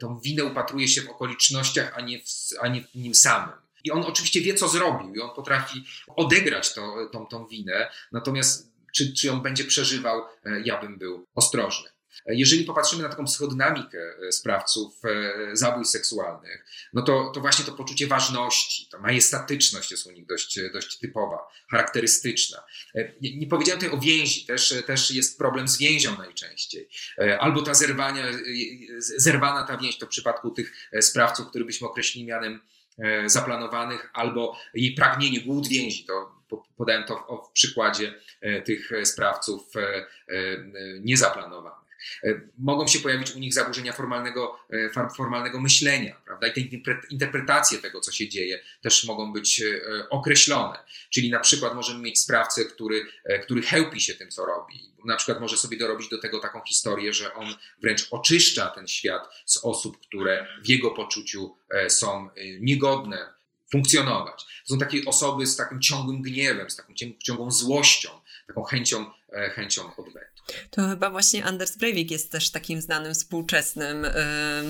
[0.00, 2.24] tą winę upatruje się w okolicznościach, a nie w,
[2.60, 3.54] a nie w nim samym.
[3.84, 5.84] I on oczywiście wie, co zrobił, i on potrafi
[6.16, 11.26] odegrać to, tą, tą winę, natomiast czy, czy ją będzie przeżywał, e, ja bym był
[11.34, 11.90] ostrożny.
[12.28, 15.02] E, jeżeli popatrzymy na taką psychodynamikę e, sprawców
[15.52, 20.60] zabójstw seksualnych, no to, to właśnie to poczucie ważności, ta majestatyczność jest u nich dość,
[20.72, 21.38] dość typowa,
[21.70, 22.58] charakterystyczna.
[22.94, 26.88] Nie, nie powiedziałem tutaj o więzi, też, też jest problem z więzią najczęściej.
[27.38, 28.24] Albo ta zerwania,
[28.98, 32.60] zerwana ta więź, to w przypadku tych sprawców, które byśmy określili mianem
[32.98, 36.04] E, zaplanowanych, albo jej pragnienie, głód więzi.
[36.04, 36.38] To
[36.76, 40.06] podałem to w, w przykładzie e, tych sprawców e,
[41.00, 41.87] niezaplanowanych.
[42.24, 46.46] E, mogą się pojawić u nich zaburzenia formalnego, e, formalnego myślenia, prawda?
[46.46, 46.78] I te
[47.10, 50.78] interpretacje tego, co się dzieje, też mogą być e, określone.
[51.10, 53.06] Czyli na przykład możemy mieć sprawcę, który,
[53.42, 54.92] który chełpi się tym, co robi.
[55.04, 59.22] Na przykład może sobie dorobić do tego taką historię, że on wręcz oczyszcza ten świat
[59.46, 61.56] z osób, które w jego poczuciu
[61.88, 62.28] są
[62.60, 63.38] niegodne
[63.72, 64.44] funkcjonować.
[64.44, 68.10] To są takie osoby z takim ciągłym gniewem, z taką ciągłą złością,
[68.48, 69.06] taką chęcią,
[69.54, 70.38] chęcią odwetu.
[70.70, 74.10] To chyba właśnie Anders Breivik jest też takim znanym współczesnym y,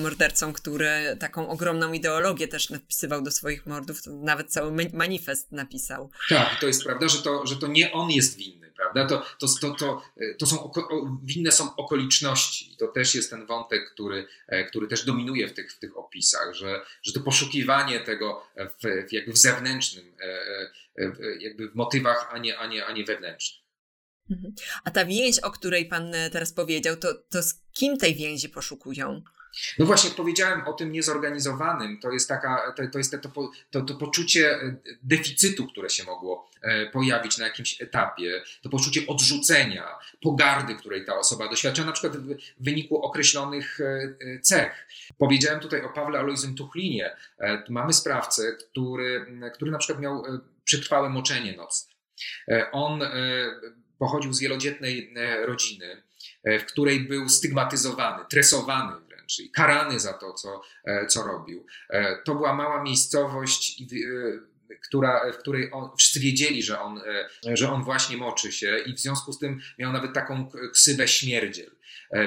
[0.01, 6.11] mordercą, który taką ogromną ideologię też napisywał do swoich mordów, nawet cały manifest napisał.
[6.29, 9.05] Tak, to jest prawda, że to, że to nie on jest winny, prawda?
[9.05, 10.01] To, to, to, to,
[10.39, 12.73] to są oko, winne są okoliczności.
[12.73, 15.97] I to też jest ten wątek, który, e, który też dominuje w tych, w tych
[15.97, 20.71] opisach, że, że to poszukiwanie tego w, jakby w zewnętrznym, e,
[21.39, 23.68] jakby w motywach, a nie, a nie, a nie wewnętrznych.
[24.31, 24.53] Mhm.
[24.83, 28.49] A ta więź, o której pan e, teraz powiedział, to, to z kim tej więzi
[28.49, 29.21] poszukują?
[29.79, 31.99] No właśnie, powiedziałem o tym niezorganizowanym.
[31.99, 36.49] To jest, taka, to, to, jest to, to, to poczucie e, deficytu, które się mogło
[36.61, 39.87] e, pojawić na jakimś etapie, to poczucie odrzucenia,
[40.21, 43.79] pogardy, której ta osoba doświadcza, na przykład w wyniku określonych
[44.41, 44.87] cech.
[45.17, 47.15] Powiedziałem tutaj o Pawle Alojzym Tuchlinie.
[47.69, 50.23] Mamy sprawcę, który, który na przykład miał
[50.63, 51.93] przetrwałe moczenie nocne.
[52.71, 53.01] On
[53.99, 56.03] pochodził z wielodzietnej e, rodziny,
[56.43, 61.65] e, w której był stygmatyzowany, tresowany wręcz i karany za to, co, e, co robił.
[62.25, 63.83] To była mała miejscowość,
[64.83, 67.01] która, w której on, wszyscy wiedzieli, że on,
[67.53, 71.71] że on właśnie moczy się i w związku z tym miał nawet taką ksywę śmierdziel.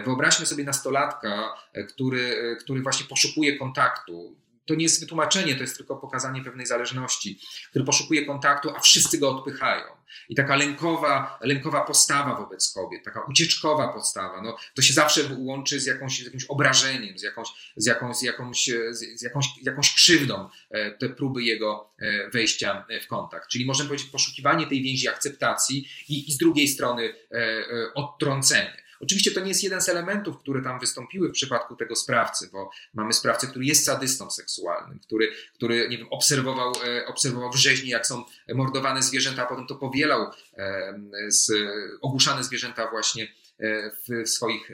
[0.04, 1.54] Wyobraźmy sobie nastolatka,
[1.88, 4.36] który, który właśnie poszukuje kontaktu,
[4.66, 7.40] to nie jest wytłumaczenie, to jest tylko pokazanie pewnej zależności,
[7.70, 9.84] który poszukuje kontaktu, a wszyscy go odpychają.
[10.28, 15.80] I taka lękowa, lękowa postawa wobec kobiet, taka ucieczkowa postawa, no, to się zawsze łączy
[15.80, 20.48] z, jakąś, z jakimś obrażeniem, z jakąś, z jakąś, z jakąś, z jakąś, jakąś krzywdą,
[20.70, 23.48] e, te próby jego e, wejścia w kontakt.
[23.48, 28.81] Czyli możemy powiedzieć poszukiwanie tej więzi akceptacji i, i z drugiej strony e, odtrącenie.
[29.02, 32.70] Oczywiście to nie jest jeden z elementów, które tam wystąpiły w przypadku tego sprawcy, bo
[32.94, 37.90] mamy sprawcę, który jest sadystą seksualnym, który, który nie wiem, obserwował, e, obserwował w rzeźni,
[37.90, 38.24] jak są
[38.54, 40.94] mordowane zwierzęta, a potem to powielał e,
[41.28, 41.52] z,
[42.00, 44.70] ogłuszane zwierzęta właśnie e, w swoich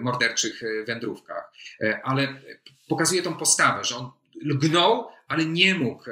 [0.00, 1.52] morderczych wędrówkach.
[2.02, 2.42] Ale
[2.88, 4.10] pokazuje tą postawę, że on
[4.44, 6.04] lgnął, ale nie mógł.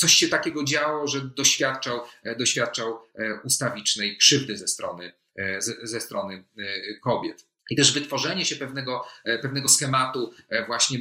[0.00, 2.00] Coś się takiego działo, że doświadczał,
[2.38, 2.98] doświadczał
[3.44, 6.62] ustawicznej krzywdy ze strony E, ze strony e,
[6.94, 7.46] kobiet.
[7.70, 10.32] I też wytworzenie się pewnego, e, pewnego schematu
[10.66, 10.98] właśnie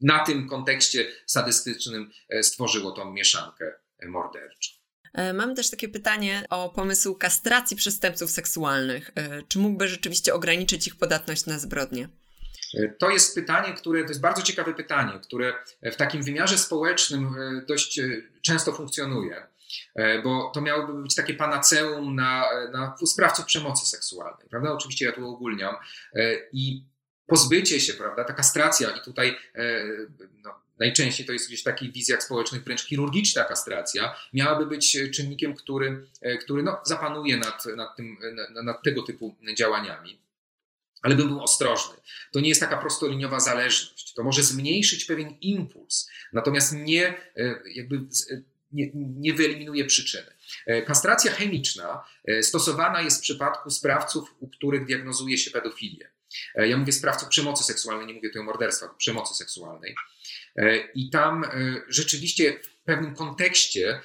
[0.00, 2.10] na tym kontekście sadystycznym
[2.42, 3.72] stworzyło tą mieszankę
[4.06, 4.72] morderczą.
[5.34, 9.10] Mam też takie pytanie o pomysł kastracji przestępców seksualnych.
[9.48, 12.08] Czy mógłby rzeczywiście ograniczyć ich podatność na zbrodnie?
[12.98, 17.34] To jest pytanie, które to jest bardzo ciekawe pytanie, które w takim wymiarze społecznym
[17.66, 18.00] dość
[18.42, 19.46] często funkcjonuje.
[19.94, 24.72] E, bo to miałoby być takie panaceum na, na sprawców przemocy seksualnej, prawda?
[24.72, 25.74] Oczywiście ja tu ogólniam.
[26.14, 26.84] E, I
[27.26, 29.84] pozbycie się, prawda, ta kastracja i tutaj e,
[30.44, 35.54] no, najczęściej to jest gdzieś w takich wizjach społecznych wręcz chirurgiczna kastracja, miałaby być czynnikiem,
[35.54, 36.06] który,
[36.40, 38.16] który no, zapanuje nad, nad, tym,
[38.64, 40.18] nad tego typu działaniami.
[41.02, 41.94] Ale bym był ostrożny.
[42.32, 44.14] To nie jest taka prostoliniowa zależność.
[44.14, 47.14] To może zmniejszyć pewien impuls, natomiast nie
[47.74, 48.00] jakby
[48.72, 50.32] nie, nie wyeliminuje przyczyny.
[50.66, 56.10] E, kastracja chemiczna e, stosowana jest w przypadku sprawców, u których diagnozuje się pedofilię.
[56.54, 59.94] E, ja mówię sprawców przemocy seksualnej, nie mówię tutaj o morderstwach, przemocy seksualnej.
[60.94, 61.44] I tam
[61.88, 64.00] rzeczywiście w pewnym kontekście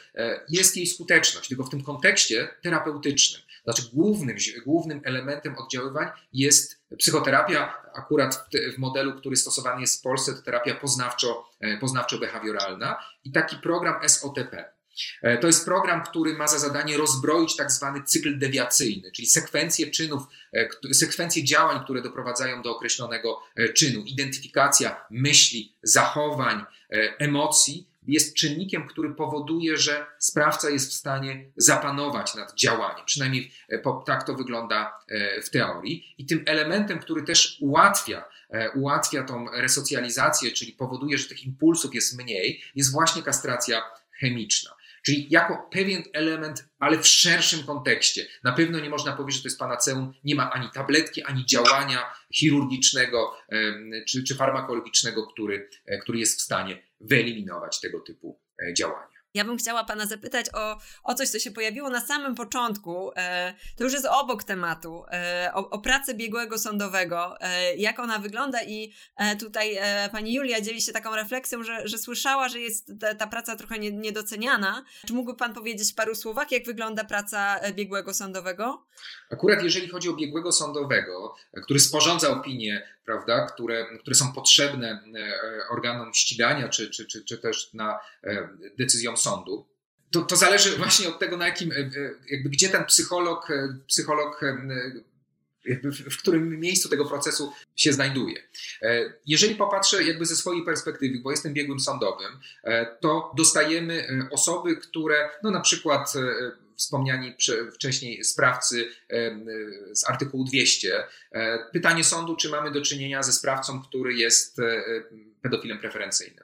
[0.50, 3.42] jest jej skuteczność, tylko w tym kontekście terapeutycznym.
[3.64, 10.34] Znaczy głównym, głównym elementem oddziaływań jest psychoterapia, akurat w, modelu, który stosowany jest w Polsce,
[10.34, 11.50] to terapia poznawczo,
[11.82, 14.74] poznawczo-behawioralna i taki program SOTP.
[15.22, 19.92] E, to jest program, który ma za zadanie rozbroić tak zwany cykl dewiacyjny, czyli sekwencję
[19.92, 24.04] czynów, e, sekwencję działań, które doprowadzają do określonego e, czynu.
[24.04, 26.66] Identyfikacja myśli, zachowań,
[27.20, 33.06] emocji jest czynnikiem, który powoduje, że sprawca jest w stanie zapanować nad działaniem.
[33.06, 33.52] Przynajmniej
[34.06, 35.00] tak to wygląda
[35.44, 36.16] w teorii.
[36.18, 38.26] I tym elementem, który też ułatwia,
[38.76, 43.82] ułatwia tą resocjalizację, czyli powoduje, że tych impulsów jest mniej, jest właśnie kastracja
[44.20, 44.72] chemiczna.
[45.06, 48.28] Czyli jako pewien element, ale w szerszym kontekście.
[48.44, 52.14] Na pewno nie można powiedzieć, że to jest panaceum, nie ma ani tabletki, ani działania
[52.34, 53.38] chirurgicznego
[54.08, 59.14] czy, czy farmakologicznego, który, e, który jest w stanie wyeliminować tego typu e, działania.
[59.34, 63.12] Ja bym chciała Pana zapytać o, o coś, co się pojawiło na samym początku.
[63.16, 65.04] E, to już jest obok tematu.
[65.12, 67.42] E, o, o pracę biegłego sądowego.
[67.42, 71.88] E, jak ona wygląda i e, tutaj e, Pani Julia dzieli się taką refleksją, że,
[71.88, 74.86] że słyszała, że jest ta, ta praca trochę nie, niedoceniana.
[75.08, 78.86] Czy mógłby Pan powiedzieć w paru słowach, jak wygląda praca biegłego sądowego?
[79.30, 85.04] Akurat jeżeli chodzi o biegłego sądowego, który sporządza opinie, prawda, które, które są potrzebne
[85.70, 88.00] organom ścigania, czy, czy, czy, czy też na
[88.78, 89.74] decyzjom sądu.
[90.14, 91.90] To, to zależy właśnie od tego, na jakim, e, e,
[92.30, 94.42] jakby gdzie ten psycholog, e, psycholog
[96.12, 98.44] w którym miejscu tego procesu się znajduje.
[99.26, 102.40] Jeżeli popatrzę jakby ze swojej perspektywy, bo jestem biegłym sądowym,
[103.02, 106.14] to dostajemy osoby, które no na przykład
[106.78, 107.36] wspomniani
[107.74, 108.92] wcześniej sprawcy
[109.92, 111.04] z artykułu 200.
[111.74, 114.58] Pytanie sądu, czy mamy do czynienia ze sprawcą, który jest
[115.42, 116.44] pedofilem preferencyjnym.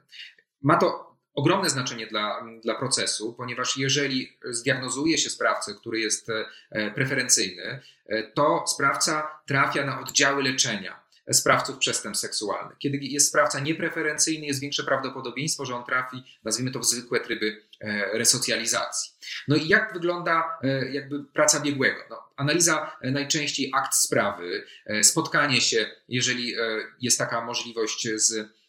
[0.61, 6.29] Ma to ogromne znaczenie dla, dla procesu, ponieważ jeżeli zdiagnozuje się sprawcę, który jest
[6.69, 10.99] e, preferencyjny, e, to sprawca trafia na oddziały leczenia
[11.31, 12.77] sprawców przestępstw seksualnych.
[12.77, 17.61] Kiedy jest sprawca niepreferencyjny, jest większe prawdopodobieństwo, że on trafi, nazwijmy to, w zwykłe tryby
[17.79, 19.11] e, resocjalizacji.
[19.47, 20.59] No i jak wygląda
[20.91, 21.99] jakby praca biegłego?
[22.09, 24.65] No, analiza najczęściej akt sprawy,
[25.03, 26.55] spotkanie się, jeżeli
[27.01, 28.59] jest taka możliwość z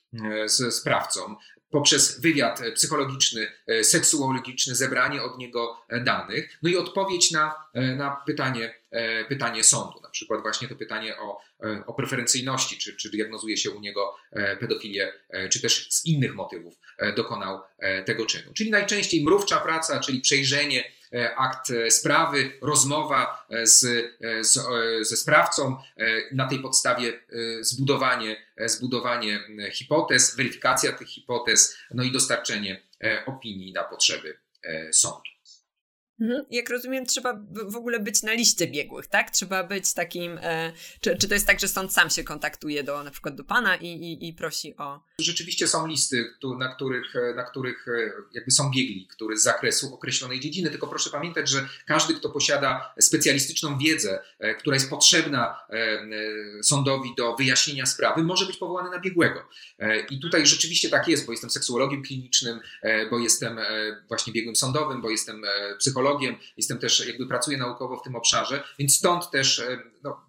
[0.46, 1.36] z sprawcą,
[1.70, 7.96] poprzez wywiad psychologiczny, e, seksuologiczny, zebranie od niego e, danych, no i odpowiedź na, e,
[7.96, 8.80] na pytanie,
[9.28, 11.40] pytanie sądu, na przykład właśnie to pytanie o,
[11.86, 14.16] o preferencyjności, czy, czy diagnozuje się u niego
[14.60, 15.12] pedofilię,
[15.50, 16.74] czy też z innych motywów
[17.16, 17.60] dokonał
[18.06, 18.52] tego czynu.
[18.54, 23.80] Czyli najczęściej mrówcza praca, czyli przejrzenie E, akt e, sprawy, rozmowa e, z,
[24.40, 24.58] z,
[25.08, 25.76] ze sprawcą,
[26.32, 27.20] na tej podstawie
[27.60, 28.36] zbudowanie,
[28.66, 29.40] zbudowanie
[29.72, 32.82] hipotez, weryfikacja tych hipotez, no i dostarczenie
[33.26, 34.38] opinii na potrzeby
[34.92, 35.30] sądu.
[36.20, 36.44] Mhm.
[36.50, 39.30] Jak rozumiem, trzeba w ogóle być na liście biegłych, tak?
[39.30, 40.38] Trzeba być takim.
[40.42, 43.44] E, czy, czy to jest tak, że sąd sam się kontaktuje do na przykład do
[43.44, 45.00] pana i, i, i prosi o.
[45.20, 49.94] Rzeczywiście są listy, na których, e, na których e, jakby są biegli, który z zakresu
[49.94, 50.70] określonej dziedziny.
[50.70, 55.60] Tylko proszę pamiętać, że każdy, kto posiada specjalistyczną wiedzę, e, która jest potrzebna
[56.62, 59.48] sądowi do wyjaśnienia sprawy, może być powołany na biegłego.
[60.10, 62.60] I tutaj rzeczywiście tak jest, bo jestem seksuologiem klinicznym,
[63.10, 63.58] bo jestem
[64.08, 65.42] właśnie biegłym sądowym, bo jestem
[65.78, 70.20] psychologiem psychologiem, jestem też, jakby pracuję naukowo w tym obszarze, więc stąd też e, no,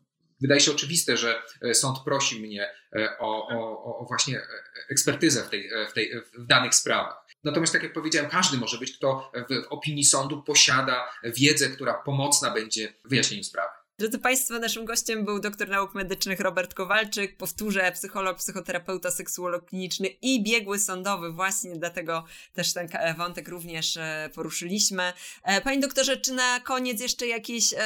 [0.42, 4.42] wydaje się oczywiste, że e, sąd prosi mnie e, o, o, o właśnie
[4.90, 7.26] ekspertyzę w, tej, w, tej, w danych sprawach.
[7.44, 11.94] Natomiast, tak jak powiedziałem, każdy może być, kto w, w opinii sądu posiada wiedzę, która
[11.94, 13.81] pomocna będzie w wyjaśnieniu sprawy.
[14.02, 20.08] Drodzy Państwo, naszym gościem był doktor nauk medycznych Robert Kowalczyk, powtórzę, psycholog, psychoterapeuta, seksuolog kliniczny
[20.08, 21.32] i biegły sądowy.
[21.32, 25.14] Właśnie dlatego też ten wątek również e, poruszyliśmy.
[25.44, 27.78] E, panie doktorze, czy na koniec jeszcze jakieś, e,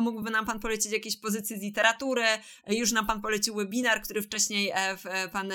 [0.00, 2.24] mógłby nam Pan polecić jakieś pozycje z literatury?
[2.68, 4.72] Już nam Pan polecił webinar, który wcześniej,
[5.32, 5.52] pan,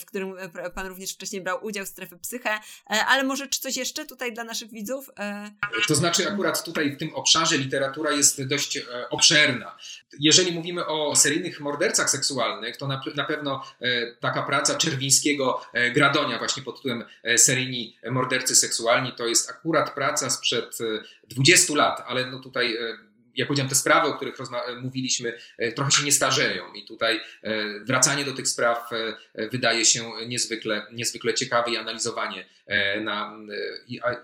[0.00, 0.34] w którym
[0.74, 4.70] Pan również wcześniej brał udział, strefy psyche, ale może czy coś jeszcze tutaj dla naszych
[4.70, 5.10] widzów?
[5.88, 8.78] To znaczy akurat tutaj w tym obszarze literatura jest dość
[9.10, 9.76] obszerna obszerna.
[10.20, 15.90] Jeżeli mówimy o seryjnych mordercach seksualnych, to na, na pewno e, taka praca Czerwińskiego e,
[15.90, 20.78] Gradonia właśnie pod tytułem e, Seryjni mordercy seksualni to jest akurat praca sprzed
[21.28, 22.76] 20 lat, ale no tutaj
[23.36, 24.36] jak powiedziałem, te sprawy, o których
[24.82, 25.38] mówiliśmy,
[25.74, 27.20] trochę się nie starzeją i tutaj
[27.84, 28.90] wracanie do tych spraw
[29.52, 33.36] wydaje się niezwykle, niezwykle ciekawe i analizowanie E, na,
[34.02, 34.16] e,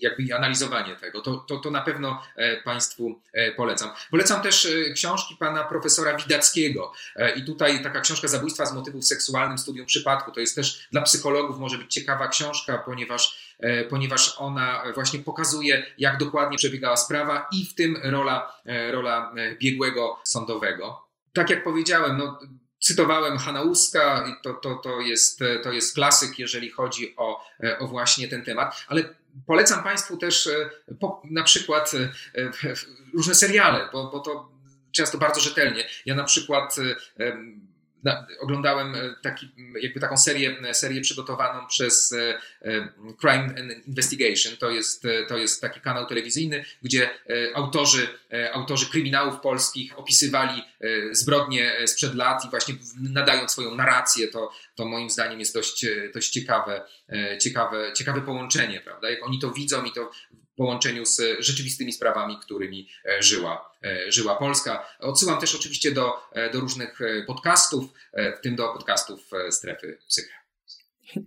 [0.00, 1.20] jakby analizowanie tego.
[1.20, 3.20] To, to, to na pewno e, Państwu
[3.56, 3.90] polecam.
[4.10, 6.92] Polecam też książki pana profesora Widackiego
[7.36, 10.32] i tutaj taka książka Zabójstwa z motywów seksualnym, studium przypadku.
[10.32, 13.49] To jest też dla psychologów może być ciekawa książka, ponieważ
[13.90, 18.52] ponieważ ona właśnie pokazuje, jak dokładnie przebiegała sprawa i w tym rola,
[18.90, 21.08] rola biegłego sądowego.
[21.32, 22.38] Tak jak powiedziałem, no,
[22.80, 27.44] Cytowałem Hanauska i to, to, to, jest, to jest klasyk, jeżeli chodzi o,
[27.78, 29.14] o właśnie ten temat, ale
[29.46, 30.48] polecam Państwu też
[31.00, 31.92] po, na przykład
[33.14, 34.48] różne seriale, bo, bo to
[34.92, 35.84] często bardzo rzetelnie.
[36.06, 36.76] Ja na przykład
[38.04, 42.38] na, oglądałem e, taki, jakby taką serię, e, serię przygotowaną przez e,
[43.20, 44.56] Crime and Investigation.
[44.56, 47.10] To jest, to jest taki kanał telewizyjny, gdzie
[47.54, 48.08] autorzy,
[48.52, 50.62] autorzy kryminałów polskich opisywali
[51.12, 56.30] zbrodnie sprzed lat i właśnie nadając swoją narrację, to, to moim zdaniem jest dość, dość
[56.30, 56.82] ciekawe,
[57.40, 59.10] ciekawe, ciekawe połączenie, prawda?
[59.10, 60.10] Jak oni to widzą i to
[60.60, 64.86] połączeniu z rzeczywistymi sprawami, którymi e, żyła, e, żyła Polska.
[64.98, 67.84] Odsyłam też oczywiście do, e, do różnych podcastów,
[68.38, 70.30] w tym do podcastów Strefy Psyche.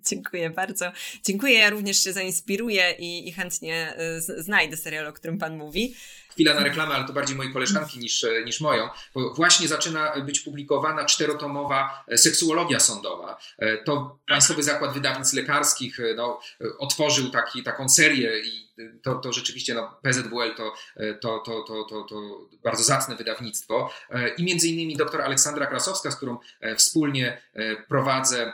[0.10, 0.92] Dziękuję bardzo.
[1.24, 3.98] Dziękuję, ja również się zainspiruję i, i chętnie
[4.38, 5.96] znajdę serial, o którym Pan mówi
[6.34, 10.40] chwila na reklamę, ale to bardziej mojej koleżanki niż, niż moją, bo właśnie zaczyna być
[10.40, 13.38] publikowana czterotomowa seksuologia sądowa.
[13.86, 16.40] To Państwowy Zakład Wydawnictw Lekarskich no,
[16.80, 18.64] otworzył taki, taką serię i
[19.04, 20.74] to, to rzeczywiście no, PZWL to,
[21.22, 23.90] to, to, to, to, to bardzo zacne wydawnictwo.
[24.38, 26.38] I między innymi doktor Aleksandra Krasowska, z którą
[26.78, 27.42] wspólnie
[27.88, 28.54] prowadzę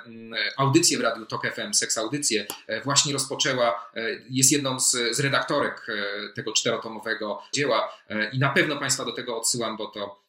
[0.57, 2.45] audycję w Radiu Tok FM, seks audycję,
[2.83, 3.91] właśnie rozpoczęła,
[4.29, 5.87] jest jedną z, z redaktorek
[6.35, 7.68] tego czterotomowego dzieła
[8.33, 10.23] i na pewno Państwa do tego odsyłam, bo to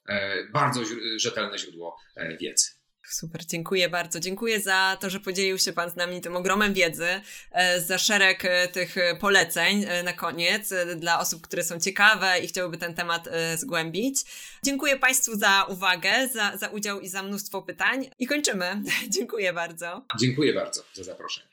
[0.53, 0.80] bardzo
[1.16, 1.97] rzetelne źródło
[2.41, 2.80] wiedzy.
[3.11, 4.20] Super, dziękuję bardzo.
[4.20, 7.07] Dziękuję za to, że podzielił się Pan z nami tym ogromem wiedzy,
[7.53, 12.47] e, za szereg e, tych poleceń e, na koniec dla osób, które są ciekawe i
[12.47, 14.16] chciałyby ten temat zgłębić.
[14.64, 18.82] Dziękuję Państwu za uwagę, za, za udział i za mnóstwo pytań i kończymy.
[19.16, 20.05] dziękuję bardzo.
[20.20, 21.47] Dziękuję bardzo za zaproszenie.